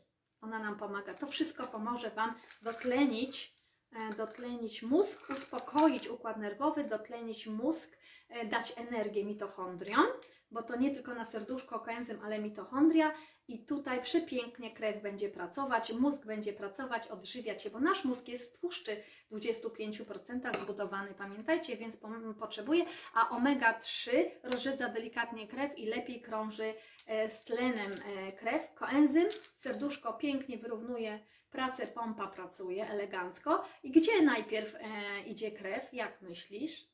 [0.41, 1.13] Ona nam pomaga.
[1.13, 3.53] To wszystko pomoże Wam dotlenić,
[3.91, 7.97] e, dotlenić mózg, uspokoić układ nerwowy, dotlenić mózg,
[8.30, 10.06] e, dać energię mitochondriom,
[10.51, 13.12] bo to nie tylko na serduszko koenzym, ale mitochondria
[13.47, 18.55] i tutaj przepięknie krew będzie pracować, mózg będzie pracować, odżywiać się, bo nasz mózg jest
[18.55, 21.99] z tłuszczy w 25% zbudowany, pamiętajcie, więc
[22.39, 24.12] potrzebuje, a omega-3
[24.43, 26.73] rozrzedza delikatnie krew i lepiej krąży
[27.07, 28.73] e, z tlenem e, krew.
[28.73, 33.63] Koenzym, serduszko pięknie wyrównuje pracę, pompa pracuje elegancko.
[33.83, 34.79] I gdzie najpierw e,
[35.21, 36.88] idzie krew, jak myślisz?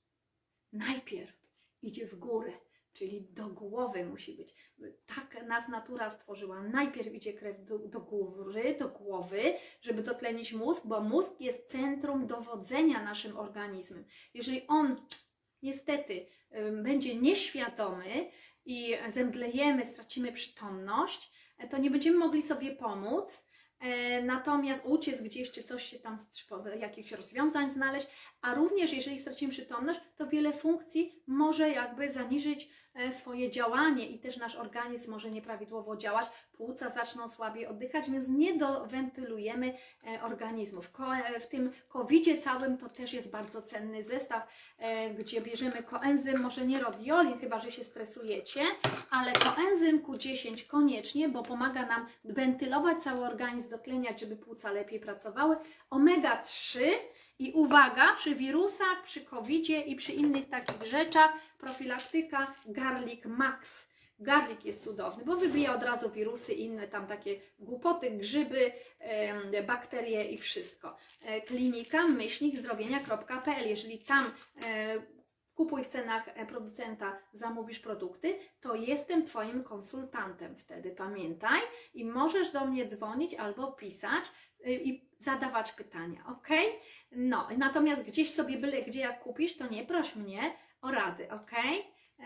[0.74, 1.34] Najpierw
[1.82, 2.52] idzie w górę,
[2.94, 4.56] czyli do głowy musi być.
[5.16, 6.62] Tak nas natura stworzyła.
[6.62, 9.42] Najpierw idzie krew do, do góry, do głowy,
[9.82, 14.06] żeby dotlenić mózg, bo mózg jest centrum dowodzenia naszym organizmem.
[14.34, 14.96] Jeżeli on
[15.62, 16.26] niestety
[16.84, 18.30] będzie nieświadomy
[18.66, 21.32] i zemdlejemy, stracimy przytomność,
[21.72, 23.44] to nie będziemy mogli sobie pomóc.
[23.84, 26.18] E, Natomiast uciec gdzieś, czy coś się tam,
[26.80, 28.08] jakichś rozwiązań znaleźć,
[28.42, 32.70] a również jeżeli stracimy przytomność, to wiele funkcji może jakby zaniżyć
[33.12, 38.58] swoje działanie i też nasz organizm może nieprawidłowo działać, płuca zaczną słabiej oddychać, więc nie
[38.58, 39.78] dowentylujemy
[40.08, 40.82] e, organizmu.
[41.10, 46.42] E, w tym covidzie całym to też jest bardzo cenny zestaw, e, gdzie bierzemy koenzym,
[46.42, 48.62] może nie rodiolin, chyba że się stresujecie,
[49.10, 55.56] ale koenzym Q10 koniecznie, bo pomaga nam wentylować cały organizm, dotleniać, żeby płuca lepiej pracowały.
[55.90, 56.80] Omega-3
[57.40, 63.88] i uwaga, przy wirusach, przy covidzie i przy innych takich rzeczach, profilaktyka Garlic Max.
[64.20, 68.72] Garlic jest cudowny, bo wybija od razu wirusy inne tam takie głupoty, grzyby,
[69.68, 70.98] bakterie i wszystko.
[71.22, 73.70] E, Klinika myślnik zdrowienia.pl.
[73.70, 74.26] Jeżeli tam
[74.66, 75.02] e,
[75.56, 81.62] kupuj w cenach e, producenta, zamówisz produkty, to jestem Twoim konsultantem wtedy, pamiętaj.
[81.94, 84.24] I możesz do mnie dzwonić albo pisać
[84.68, 86.48] y, i zadawać pytania, ok?
[87.16, 91.52] No, natomiast gdzieś sobie byle gdzie jak kupisz, to nie proś mnie o rady, ok?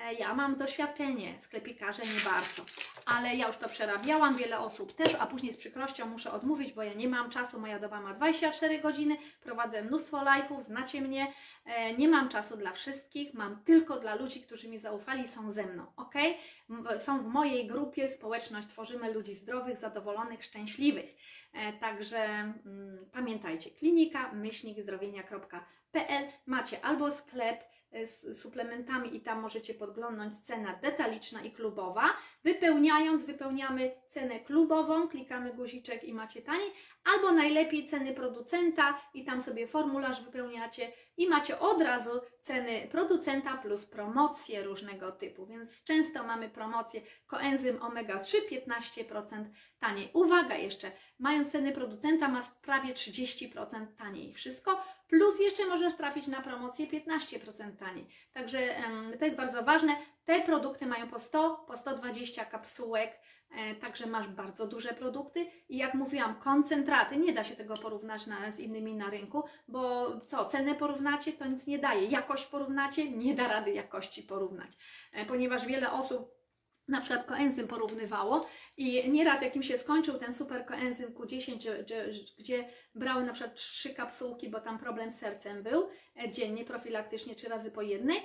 [0.05, 2.65] E, Ja mam doświadczenie, sklepikarze nie bardzo,
[3.05, 6.83] ale ja już to przerabiałam, wiele osób też, a później z przykrością muszę odmówić, bo
[6.83, 11.33] ja nie mam czasu, moja doba ma 24 godziny, prowadzę mnóstwo live'ów, znacie mnie,
[11.65, 15.65] e, nie mam czasu dla wszystkich, mam tylko dla ludzi, którzy mi zaufali są ze
[15.65, 16.13] mną, ok?
[16.97, 21.15] Są w mojej grupie, społeczność tworzymy ludzi zdrowych, zadowolonych, szczęśliwych.
[21.53, 27.63] E, Także mm, pamiętajcie, klinika myślnikzdrowienia.pl macie albo sklep
[28.05, 32.13] z suplementami i tam możecie podglądnąć cena detaliczna i klubowa.
[32.43, 36.71] Wypełniając, wypełniamy cenę klubową, klikamy guziczek i macie taniej,
[37.13, 43.57] albo najlepiej ceny producenta i tam sobie formularz wypełniacie i macie od razu ceny producenta
[43.57, 49.45] plus promocje różnego typu, więc często mamy promocję koenzym omega-3 15%
[49.79, 50.09] taniej.
[50.13, 56.41] Uwaga jeszcze, mając ceny producenta ma prawie 30% taniej wszystko, plus jeszcze możesz trafić na
[56.41, 58.07] promocję 15% taniej.
[58.33, 58.75] Także
[59.19, 59.95] to jest bardzo ważne.
[60.25, 63.19] Te produkty mają po 100, po 120 kapsułek,
[63.81, 68.51] także masz bardzo duże produkty i jak mówiłam, koncentraty, nie da się tego porównać na,
[68.51, 72.07] z innymi na rynku, bo co, cenę porównacie, to nic nie daje.
[72.07, 74.71] Jakość porównacie, nie da rady jakości porównać,
[75.13, 76.37] e, ponieważ wiele osób
[76.87, 78.45] na przykład koenzym porównywało
[78.77, 83.23] i nieraz jak im się skończył ten super koenzym Q10, że, że, że, gdzie brały
[83.23, 85.89] na przykład trzy kapsułki, bo tam problem z sercem był,
[86.23, 88.17] e, dziennie, profilaktycznie, trzy razy po jednej,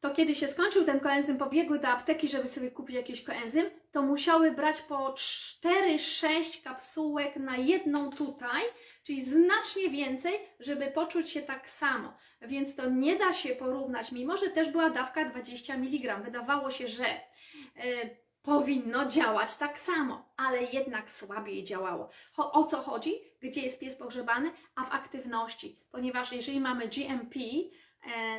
[0.00, 4.02] to kiedy się skończył ten koenzym, pobiegły do apteki, żeby sobie kupić jakiś koenzym, to
[4.02, 8.62] musiały brać po 4-6 kapsułek na jedną tutaj,
[9.02, 12.14] czyli znacznie więcej, żeby poczuć się tak samo.
[12.42, 16.16] Więc to nie da się porównać, mimo że też była dawka 20 mg.
[16.24, 22.08] Wydawało się, że y, powinno działać tak samo, ale jednak słabiej działało.
[22.36, 23.14] O co chodzi?
[23.40, 24.50] Gdzie jest pies pogrzebany?
[24.74, 27.40] A w aktywności, ponieważ jeżeli mamy GMP,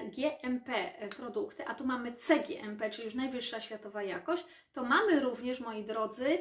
[0.04, 5.60] GMP e, produkty, a tu mamy CGMP, czyli już najwyższa światowa jakość, to mamy również,
[5.60, 6.38] moi drodzy,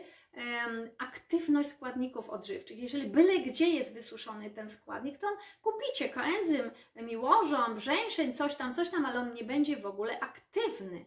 [0.98, 2.78] aktywność składników odżywczych.
[2.78, 5.26] Jeżeli byle gdzie jest wysuszony ten składnik, to
[5.62, 11.04] kupicie koenzym, miłożon, brzęszeń, coś tam, coś tam, ale on nie będzie w ogóle aktywny.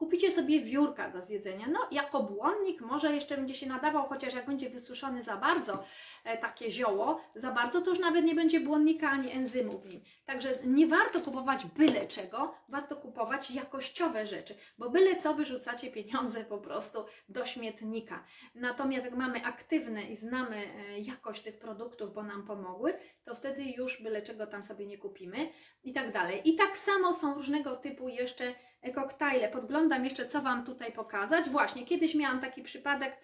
[0.00, 1.66] Kupicie sobie wiórka do zjedzenia.
[1.68, 5.84] No, jako błonnik może jeszcze będzie się nadawał, chociaż jak będzie wysuszony za bardzo
[6.24, 10.00] e, takie zioło, za bardzo, to już nawet nie będzie błonnika ani enzymu w nim.
[10.24, 16.44] Także nie warto kupować byle czego, warto kupować jakościowe rzeczy, bo byle co wyrzucacie pieniądze
[16.44, 18.24] po prostu do śmietnika.
[18.54, 23.62] Natomiast jak mamy aktywne i znamy e, jakość tych produktów, bo nam pomogły, to wtedy
[23.62, 25.48] już byle czego tam sobie nie kupimy
[25.84, 26.40] i tak dalej.
[26.44, 28.54] I tak samo są różnego typu jeszcze
[28.94, 29.48] koktajle.
[29.48, 31.50] Podglądam jeszcze, co Wam tutaj pokazać.
[31.50, 33.16] Właśnie, kiedyś miałam taki przypadek,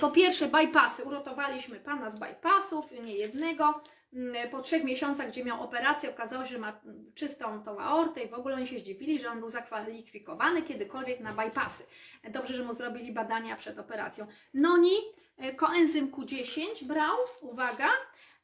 [0.00, 3.82] po pierwsze bypassy, uratowaliśmy pana z bypassów, nie jednego,
[4.14, 6.80] Mm, po trzech miesiącach, gdzie miał operację, okazało się, że ma
[7.14, 11.32] czystą tą aortę i w ogóle oni się zdziwili, że on był zakwalifikowany kiedykolwiek na
[11.32, 11.84] bypassy.
[12.30, 14.26] Dobrze, że mu zrobili badania przed operacją.
[14.54, 14.96] Noni,
[15.36, 17.88] e, koenzym Q10 brał, uwaga,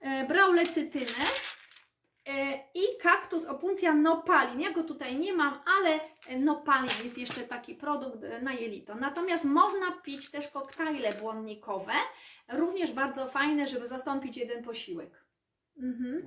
[0.00, 1.24] e, brał lecytynę,
[2.74, 4.60] I kaktus opuncja nopalin.
[4.60, 8.94] Ja go tutaj nie mam, ale e, nopalin jest jeszcze taki produkt e, na jelito.
[8.94, 11.92] Natomiast można pić też koktajle błonnikowe,
[12.48, 15.24] również bardzo fajne, żeby zastąpić jeden posiłek.
[15.76, 16.22] Mhm.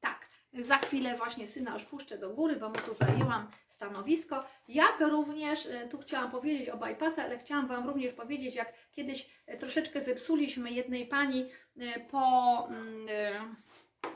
[0.00, 3.48] Tak, za chwilę właśnie syna już puszczę do góry, bo mu tu zajęłam
[3.80, 4.44] stanowisko.
[4.68, 9.30] Jak również, e, tu chciałam powiedzieć o bypassach, ale chciałam Wam również powiedzieć, jak kiedyś
[9.46, 12.68] e, troszeczkę zepsuliśmy jednej pani e, po...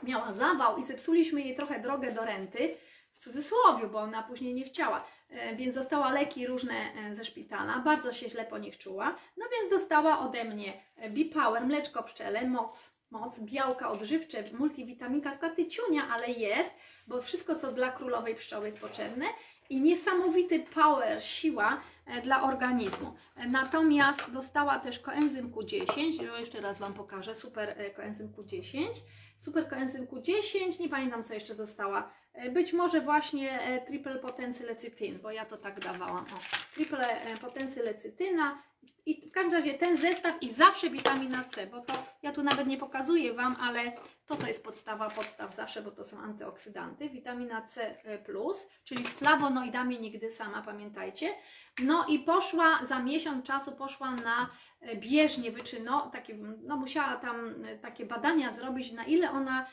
[0.03, 2.77] Miała zawał i zepsuliśmy jej trochę drogę do renty,
[3.15, 5.05] w cudzysłowie, bo ona później nie chciała.
[5.29, 9.15] E, Więc dostała leki różne e, ze szpitala, bardzo się źle po nich czuła.
[9.37, 15.49] No więc dostała ode mnie e, B-Power, mleczko pszczele, moc, moc, białka odżywcze, multivitaminka, taka
[15.49, 16.69] tyciunia, ale jest,
[17.07, 19.25] bo wszystko co dla królowej pszczoły jest potrzebne
[19.69, 23.13] i niesamowity power, siła e, dla organizmu.
[23.35, 28.87] E, Natomiast dostała też koenzym Q10, jo, jeszcze raz Wam pokażę, super e, koenzym Q10,
[29.37, 32.11] super koenzym Q10, nie pamiętam co jeszcze dostała,
[32.53, 36.39] być może właśnie triple potency lecytyn, bo ja to tak dawałam, o,
[36.73, 38.63] triple e, potency lecytyna.
[39.05, 42.67] I w każdym razie ten zestaw i zawsze witamina C, bo to ja tu nawet
[42.67, 43.91] nie pokazuję Wam, ale
[44.27, 47.09] to to jest podstawa podstaw zawsze, bo to są antyoksydanty.
[47.09, 47.95] Witamina C+,
[48.83, 51.33] czyli z flawonoidami nigdy sama, pamiętajcie.
[51.83, 54.49] No i poszła, za miesiąc czasu poszła na
[54.81, 59.65] e, bieżnie wyczyno, takie, no musiała tam e, takie badania zrobić, na ile ona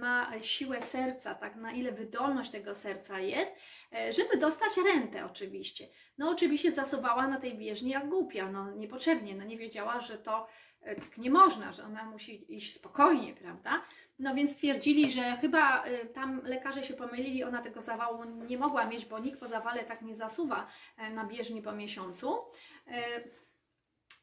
[0.00, 3.52] ma siłę serca, tak, na ile wydolność tego serca jest,
[4.10, 5.88] żeby dostać rentę oczywiście.
[6.18, 10.46] No oczywiście zasuwała na tej bieżni jak głupia, no niepotrzebnie, no nie wiedziała, że to
[10.84, 13.82] tak nie można, że ona musi iść spokojnie, prawda?
[14.18, 18.86] No więc stwierdzili, że chyba e, tam lekarze się pomylili, ona tego zawału nie mogła
[18.86, 22.38] mieć, bo nikt po zawale tak nie zasuwa e, na bieżni po miesiącu.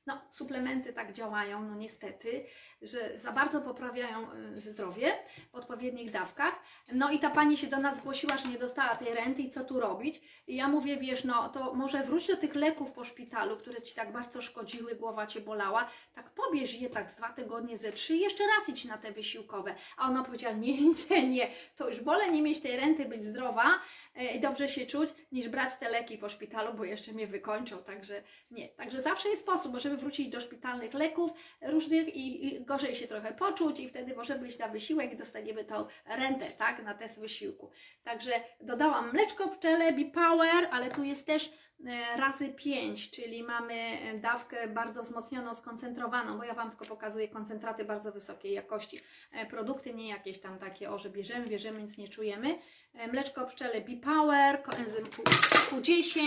[0.06, 2.46] No, suplementy tak działają, no niestety,
[2.82, 5.14] że za bardzo poprawiają e, zdrowie
[5.52, 6.60] w odpowiednich dawkach.
[6.94, 9.64] No i ta pani się do nas zgłosiła, że nie dostała tej renty i co
[9.64, 10.22] tu robić.
[10.48, 13.96] I ja mówię, wiesz, no to może wróć do tych leków po szpitalu, które ci
[13.96, 15.90] tak bardzo szkodziły, głowa cię bolała.
[16.14, 19.76] Tak pobierz je tak z dwa tygodnie, ze trzy jeszcze raz idź na te wysiłkowe.
[19.98, 20.78] A ona powiedziała, nie,
[21.10, 23.80] nie, nie, to już wolę nie mieć tej renty, być zdrowa
[24.16, 27.84] e, i dobrze się czuć, niż brać te leki po szpitalu, bo jeszcze mnie wykończą.
[27.84, 31.32] Także nie, także zawsze jest sposób, bo wrócić do szpitalnych leków
[31.62, 35.64] różnych i, i gorzej się trochę poczuć i wtedy możemy iść na wysiłek i dostaniemy
[35.64, 37.72] tą rentę, tak, na test wysiłku.
[38.04, 38.32] Także
[38.62, 41.54] dodałam mleczko pszczele, B-Power, ale tu jest też
[41.86, 43.76] e, razy 5, czyli mamy
[44.22, 49.00] dawkę bardzo wzmocnioną, skoncentrowaną, bo ja Wam tylko pokazuję koncentraty bardzo wysokiej jakości.
[49.32, 52.60] E, Produkty nie jakieś tam takie, o, że bierzemy, bierzemy, nic nie czujemy.
[52.98, 55.24] E, Mleczko pszczele B-Power, koenzym Q-
[55.72, 56.20] Q10.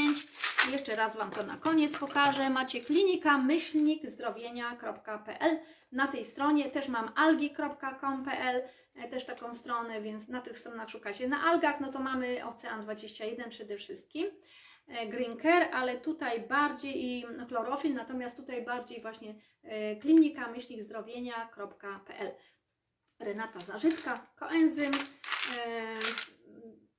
[0.69, 2.51] I Jeszcze raz Wam to na koniec pokażę.
[2.51, 5.59] Macie klinika myślnik zdrowienia.pl.
[5.93, 8.63] Na tej stronie też mam algi.com.pl,
[8.95, 11.29] e, też taką stronę, więc na tych stronach szukacie.
[11.29, 14.27] Na algach, no to mamy Ocean 21 przede wszystkim.
[14.89, 19.35] e, Care, ale tutaj bardziej i no, chlorofil, natomiast tutaj bardziej właśnie
[20.01, 22.31] klinika myślnik zdrowienia.pl.
[23.21, 24.93] Renata Zarzycka, koenzym,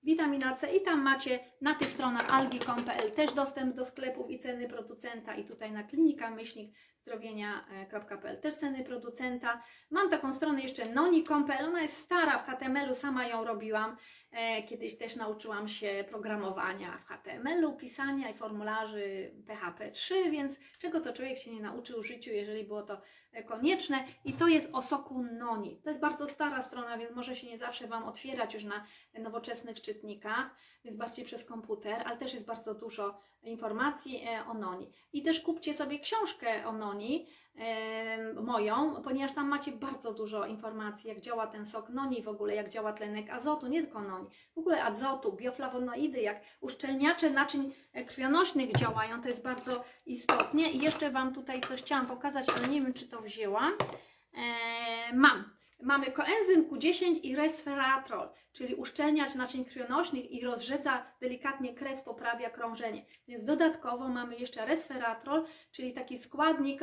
[0.03, 4.69] witamina C i tam macie na tych stronach algi.pl też dostęp do sklepów i ceny
[4.69, 6.75] producenta i tutaj na klinika myślnik
[7.09, 9.63] zdrowienia.pl też ceny producenta.
[9.89, 13.97] Mam taką stronę jeszcze noni.pl, ona jest stara w HTML-u, sama ją robiłam.
[14.31, 20.99] E, Kiedyś też nauczyłam się programowania w HTML-u, pisania i formularzy PHP 3, więc czego
[21.01, 23.01] to człowiek się nie nauczył w życiu, jeżeli było to
[23.31, 24.03] e, konieczne.
[24.25, 25.81] I to jest o soku Noni.
[25.83, 28.85] To jest bardzo stara strona, więc może się nie zawsze Wam otwierać już na
[29.19, 34.91] nowoczesnych czytnikach, więc bardziej przez komputer, ale też jest bardzo dużo informacji e, o Noni.
[35.13, 37.27] I też kupcie sobie książkę o Noni,
[38.41, 42.69] moją, ponieważ tam macie bardzo dużo informacji, jak działa ten sok noni w ogóle, jak
[42.69, 48.71] działa tlenek azotu, nie tylko noni, w ogóle azotu, bioflawonoidy, jak uszczelniacze naczyń e, krwionośnych
[48.71, 50.71] działają, to jest bardzo istotnie.
[50.71, 53.73] I jeszcze Wam tutaj coś chciałam pokazać, ale nie wiem, czy to wzięłam.
[54.33, 55.58] E, mam.
[55.81, 63.05] Mamy koenzym Q10 i resveratrol, czyli uszczelniacz naczyń krwionośnych i rozrzedza delikatnie krew, poprawia krążenie.
[63.27, 66.81] Więc dodatkowo mamy jeszcze resveratrol, czyli taki składnik,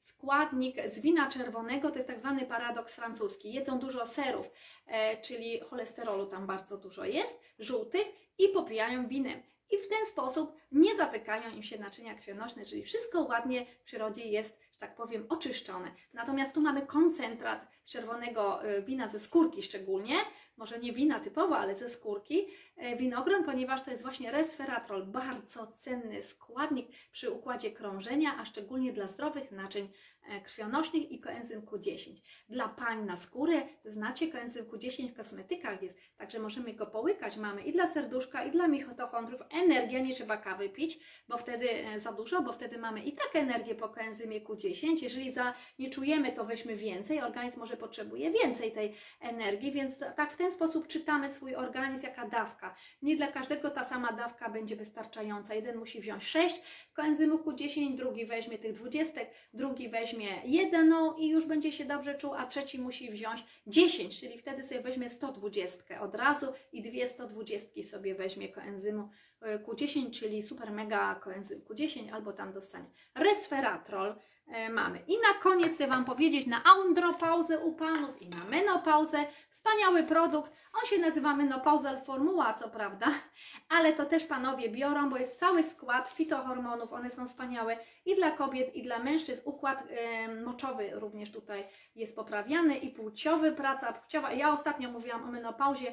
[0.00, 3.52] składnik z wina czerwonego, to jest tak zwany paradoks francuski.
[3.52, 4.50] Jedzą dużo serów,
[4.86, 8.06] e, czyli cholesterolu tam bardzo dużo jest, żółtych
[8.38, 9.42] i popijają winem.
[9.70, 14.24] I w ten sposób nie zatykają im się naczynia krwionośne, czyli wszystko ładnie w przyrodzie
[14.24, 15.94] jest, że tak powiem, oczyszczone.
[16.12, 20.16] Natomiast tu mamy koncentrat z czerwonego y, wina ze skórki szczególnie,
[20.56, 25.66] może nie wina typowo, ale ze skórki, e, winogron, ponieważ to jest właśnie resveratrol, bardzo
[25.66, 29.88] cenny składnik przy układzie krążenia, a szczególnie dla zdrowych naczyń
[30.28, 32.10] e, krwionośnych i koenzym Q10.
[32.48, 37.62] Dla pań na skórę, znacie koenzym Q10 w kosmetykach jest, także możemy go połykać, mamy
[37.62, 39.40] i dla serduszka, i dla mitochondrów.
[39.50, 43.36] Energia, nie trzeba kawy pić, bo wtedy e, za dużo, bo wtedy mamy i tak
[43.36, 45.02] energię po koenzymie Q10.
[45.02, 50.32] Jeżeli za, nie czujemy, to weźmy więcej, organizm może potrzebuje więcej tej energii, więc tak
[50.32, 52.74] w ten sposób czytamy swój organizm, jaka dawka.
[53.02, 55.54] Nie dla każdego ta sama dawka będzie wystarczająca.
[55.54, 56.62] Jeden musi wziąć 6
[56.92, 59.20] koenzymu Q10, drugi weźmie tych 20,
[59.54, 64.38] drugi weźmie jedną i już będzie się dobrze czuł, a trzeci musi wziąć 10, czyli
[64.38, 69.08] wtedy sobie weźmie 120 od razu i dwie 120 sobie weźmie koenzymu
[69.42, 74.14] Q10, czyli super mega koenzym Q10 albo tam dostanie resveratrol
[74.46, 74.98] e, mamy.
[75.06, 79.24] I na koniec chcę Wam powiedzieć na andropauzę u panów i na menopauzę.
[79.50, 80.52] Wspaniały produkt.
[80.80, 83.06] On się nazywa menopauzal formuła, co prawda,
[83.76, 86.92] ale to też panowie biorą, bo jest cały skład fitohormonów.
[86.92, 87.76] One są wspaniałe
[88.06, 89.42] i dla kobiet, i dla mężczyzn.
[89.44, 91.64] Układ e, moczowy również tutaj
[91.94, 94.32] jest poprawiany i płciowy, praca płciowa.
[94.32, 95.92] Ja ostatnio mówiłam o menopauzie,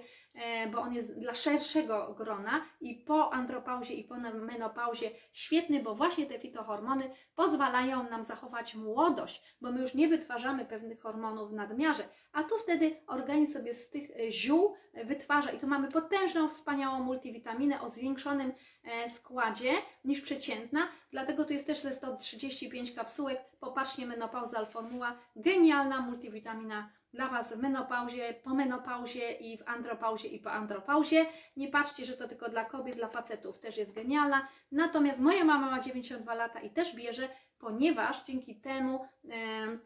[0.71, 6.25] bo on jest dla szerszego grona i po andropauzie i po menopauzie świetny, bo właśnie
[6.25, 12.03] te fitohormony pozwalają nam zachować młodość, bo my już nie wytwarzamy pewnych hormonów w nadmiarze,
[12.31, 14.75] a tu wtedy organizm sobie z tych e, ziół
[15.05, 19.71] wytwarza i tu mamy potężną, wspaniałą multivitaminę o zwiększonym e, składzie
[20.05, 27.27] niż przeciętna, dlatego tu jest też ze 135 kapsułek, popatrzcie menopauzal formuła, genialna multivitamina dla
[27.29, 31.25] Was w menopauzie, po menopauzie i w andropauzie i po andropauzie.
[31.57, 34.47] Nie patrzcie, że to tylko dla kobiet, dla facetów też jest genialna.
[34.71, 37.29] Natomiast moja mama ma 92 lata i też bierze,
[37.59, 39.79] ponieważ dzięki temu em,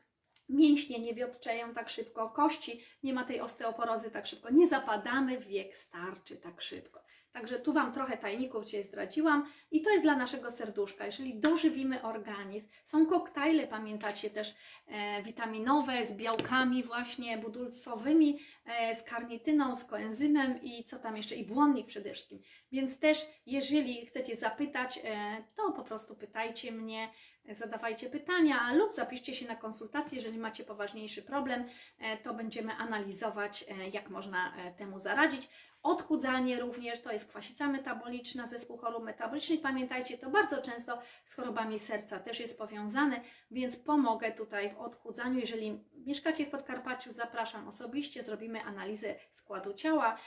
[0.50, 5.48] mięśnie nie wiotczeją tak szybko, kości, nie ma tej osteoporozy tak szybko, nie zapadamy w
[5.48, 7.03] wiek starczy tak szybko.
[7.34, 11.06] Także tu Wam trochę tajników Cię zdradziłam i to jest dla naszego serduszka.
[11.06, 14.56] Jeżeli dożywimy organizm, są koktajle, pamiętacie też
[14.88, 21.36] e, witaminowe z białkami właśnie budulcowymi, e, z karnityną, z koenzymem i co tam jeszcze,
[21.36, 22.40] i błonnik przede wszystkim.
[22.72, 27.10] Więc też jeżeli chcecie zapytać, e, to po prostu pytajcie mnie.
[27.52, 31.66] Zadawajcie pytania lub zapiszcie się na konsultację, jeżeli macie poważniejszy problem,
[32.00, 35.50] e, to będziemy analizować, e, jak można e, temu zaradzić.
[35.84, 39.62] Odchudzanie również to jest kwasica metaboliczna, zespół chorób metabolicznych.
[39.62, 43.22] Pamiętajcie, to bardzo często z chorobami serca też jest powiązane,
[43.52, 45.40] więc pomogę tutaj w odchudzaniu.
[45.40, 50.18] Jeżeli mieszkacie w Podkarpaciu, zapraszam osobiście, zrobimy analizę składu ciała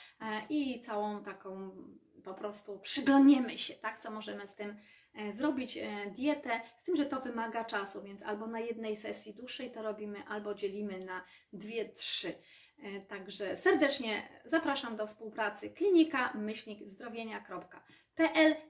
[0.49, 1.71] i całą taką
[2.25, 4.77] po prostu przyglądniemy się, tak, co możemy z tym
[5.33, 9.71] zrobić e, dietę, z tym, że to wymaga czasu, więc albo na jednej sesji dłuższej
[9.71, 12.33] to robimy, albo dzielimy na dwie, trzy.
[12.83, 16.89] E, także serdecznie zapraszam do współpracy klinika myślnik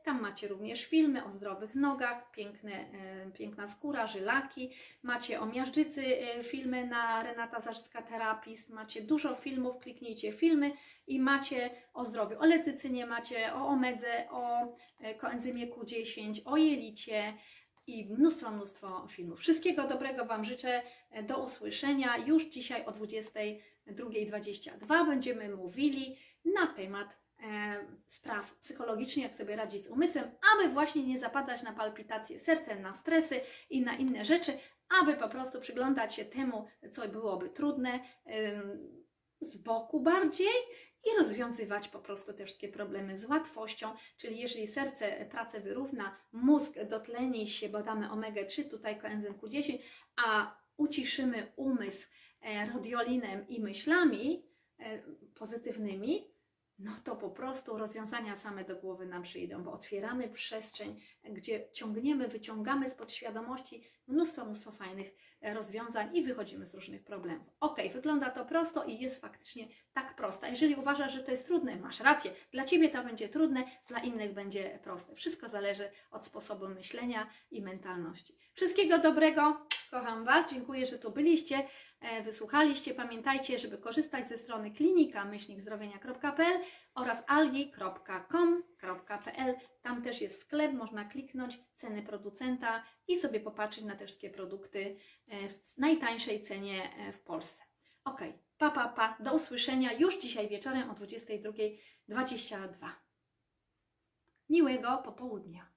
[0.05, 4.71] Tam macie również filmy o zdrowych nogach, piękne, e, piękna skóra, żylaki.
[5.03, 8.71] Macie o miażdżycy e, filmy na Renata Zarzycka Terapist.
[8.71, 10.73] Macie dużo filmów, kliknijcie filmy
[11.07, 14.77] i macie o zdrowiu, o letycynie, macie o omedze, o
[15.19, 17.35] koenzymie Q10, o jelicie
[17.87, 19.41] i mnóstwo, mnóstwo filmów.
[19.41, 20.83] Wszystkiego dobrego Wam życzę.
[21.23, 23.41] Do usłyszenia już dzisiaj o 20.
[23.87, 27.26] 2.22 będziemy mówili na temat e,
[28.07, 32.95] spraw psychologicznych, jak sobie radzić z umysłem, aby właśnie nie zapadać na palpitacje serca, na
[32.95, 34.59] stresy i na inne rzeczy,
[35.01, 38.62] aby po prostu przyglądać się temu, co byłoby trudne e,
[39.41, 40.55] z boku bardziej
[41.05, 46.74] i rozwiązywać po prostu te wszystkie problemy z łatwością, czyli jeżeli serce pracę wyrówna, mózg
[46.91, 49.78] dotleni się, bo damy omega-3, tutaj koenzym Q10,
[50.16, 52.07] a uciszymy umysł
[52.47, 54.47] E, radiolinem i myślami
[54.78, 55.03] e,
[55.34, 56.30] pozytywnymi,
[56.79, 62.29] no to po prostu rozwiązania same do głowy nam przyjdą, bo otwieramy przestrzeń, gdzie ciągniemy,
[62.29, 67.47] wyciągamy z podświadomości mnóstwo, mnóstwo fajnych e, rozwiązań i wychodzimy z różnych problemów.
[67.61, 70.49] Ok, wygląda to prosto i jest faktycznie tak prosta.
[70.49, 72.31] Jeżeli uważasz, że to jest trudne, masz rację.
[72.53, 75.14] Dla Ciebie to będzie trudne, dla innych będzie proste.
[75.14, 78.37] Wszystko zależy od sposobu myślenia i mentalności.
[78.55, 81.66] Wszystkiego dobrego, kocham Was, dziękuję, że tu byliście.
[82.07, 82.95] E, wysłuchaliście.
[82.95, 86.61] Pamiętajcie, żeby korzystać ze strony klinika myślnikzdrowienia.pl
[86.95, 88.75] oraz algi.com.pl.
[89.83, 94.97] Tam też jest sklep, można kliknąć ceny producenta i sobie popatrzeć na te wszystkie produkty
[95.29, 97.63] e, w najtańszej cenie e, w Polsce.
[98.05, 98.21] Ok,
[98.59, 99.17] pa, pa, pa.
[99.21, 102.91] Do usłyszenia już dzisiaj wieczorem o 22.22.
[104.49, 105.76] Miłego popołudnia.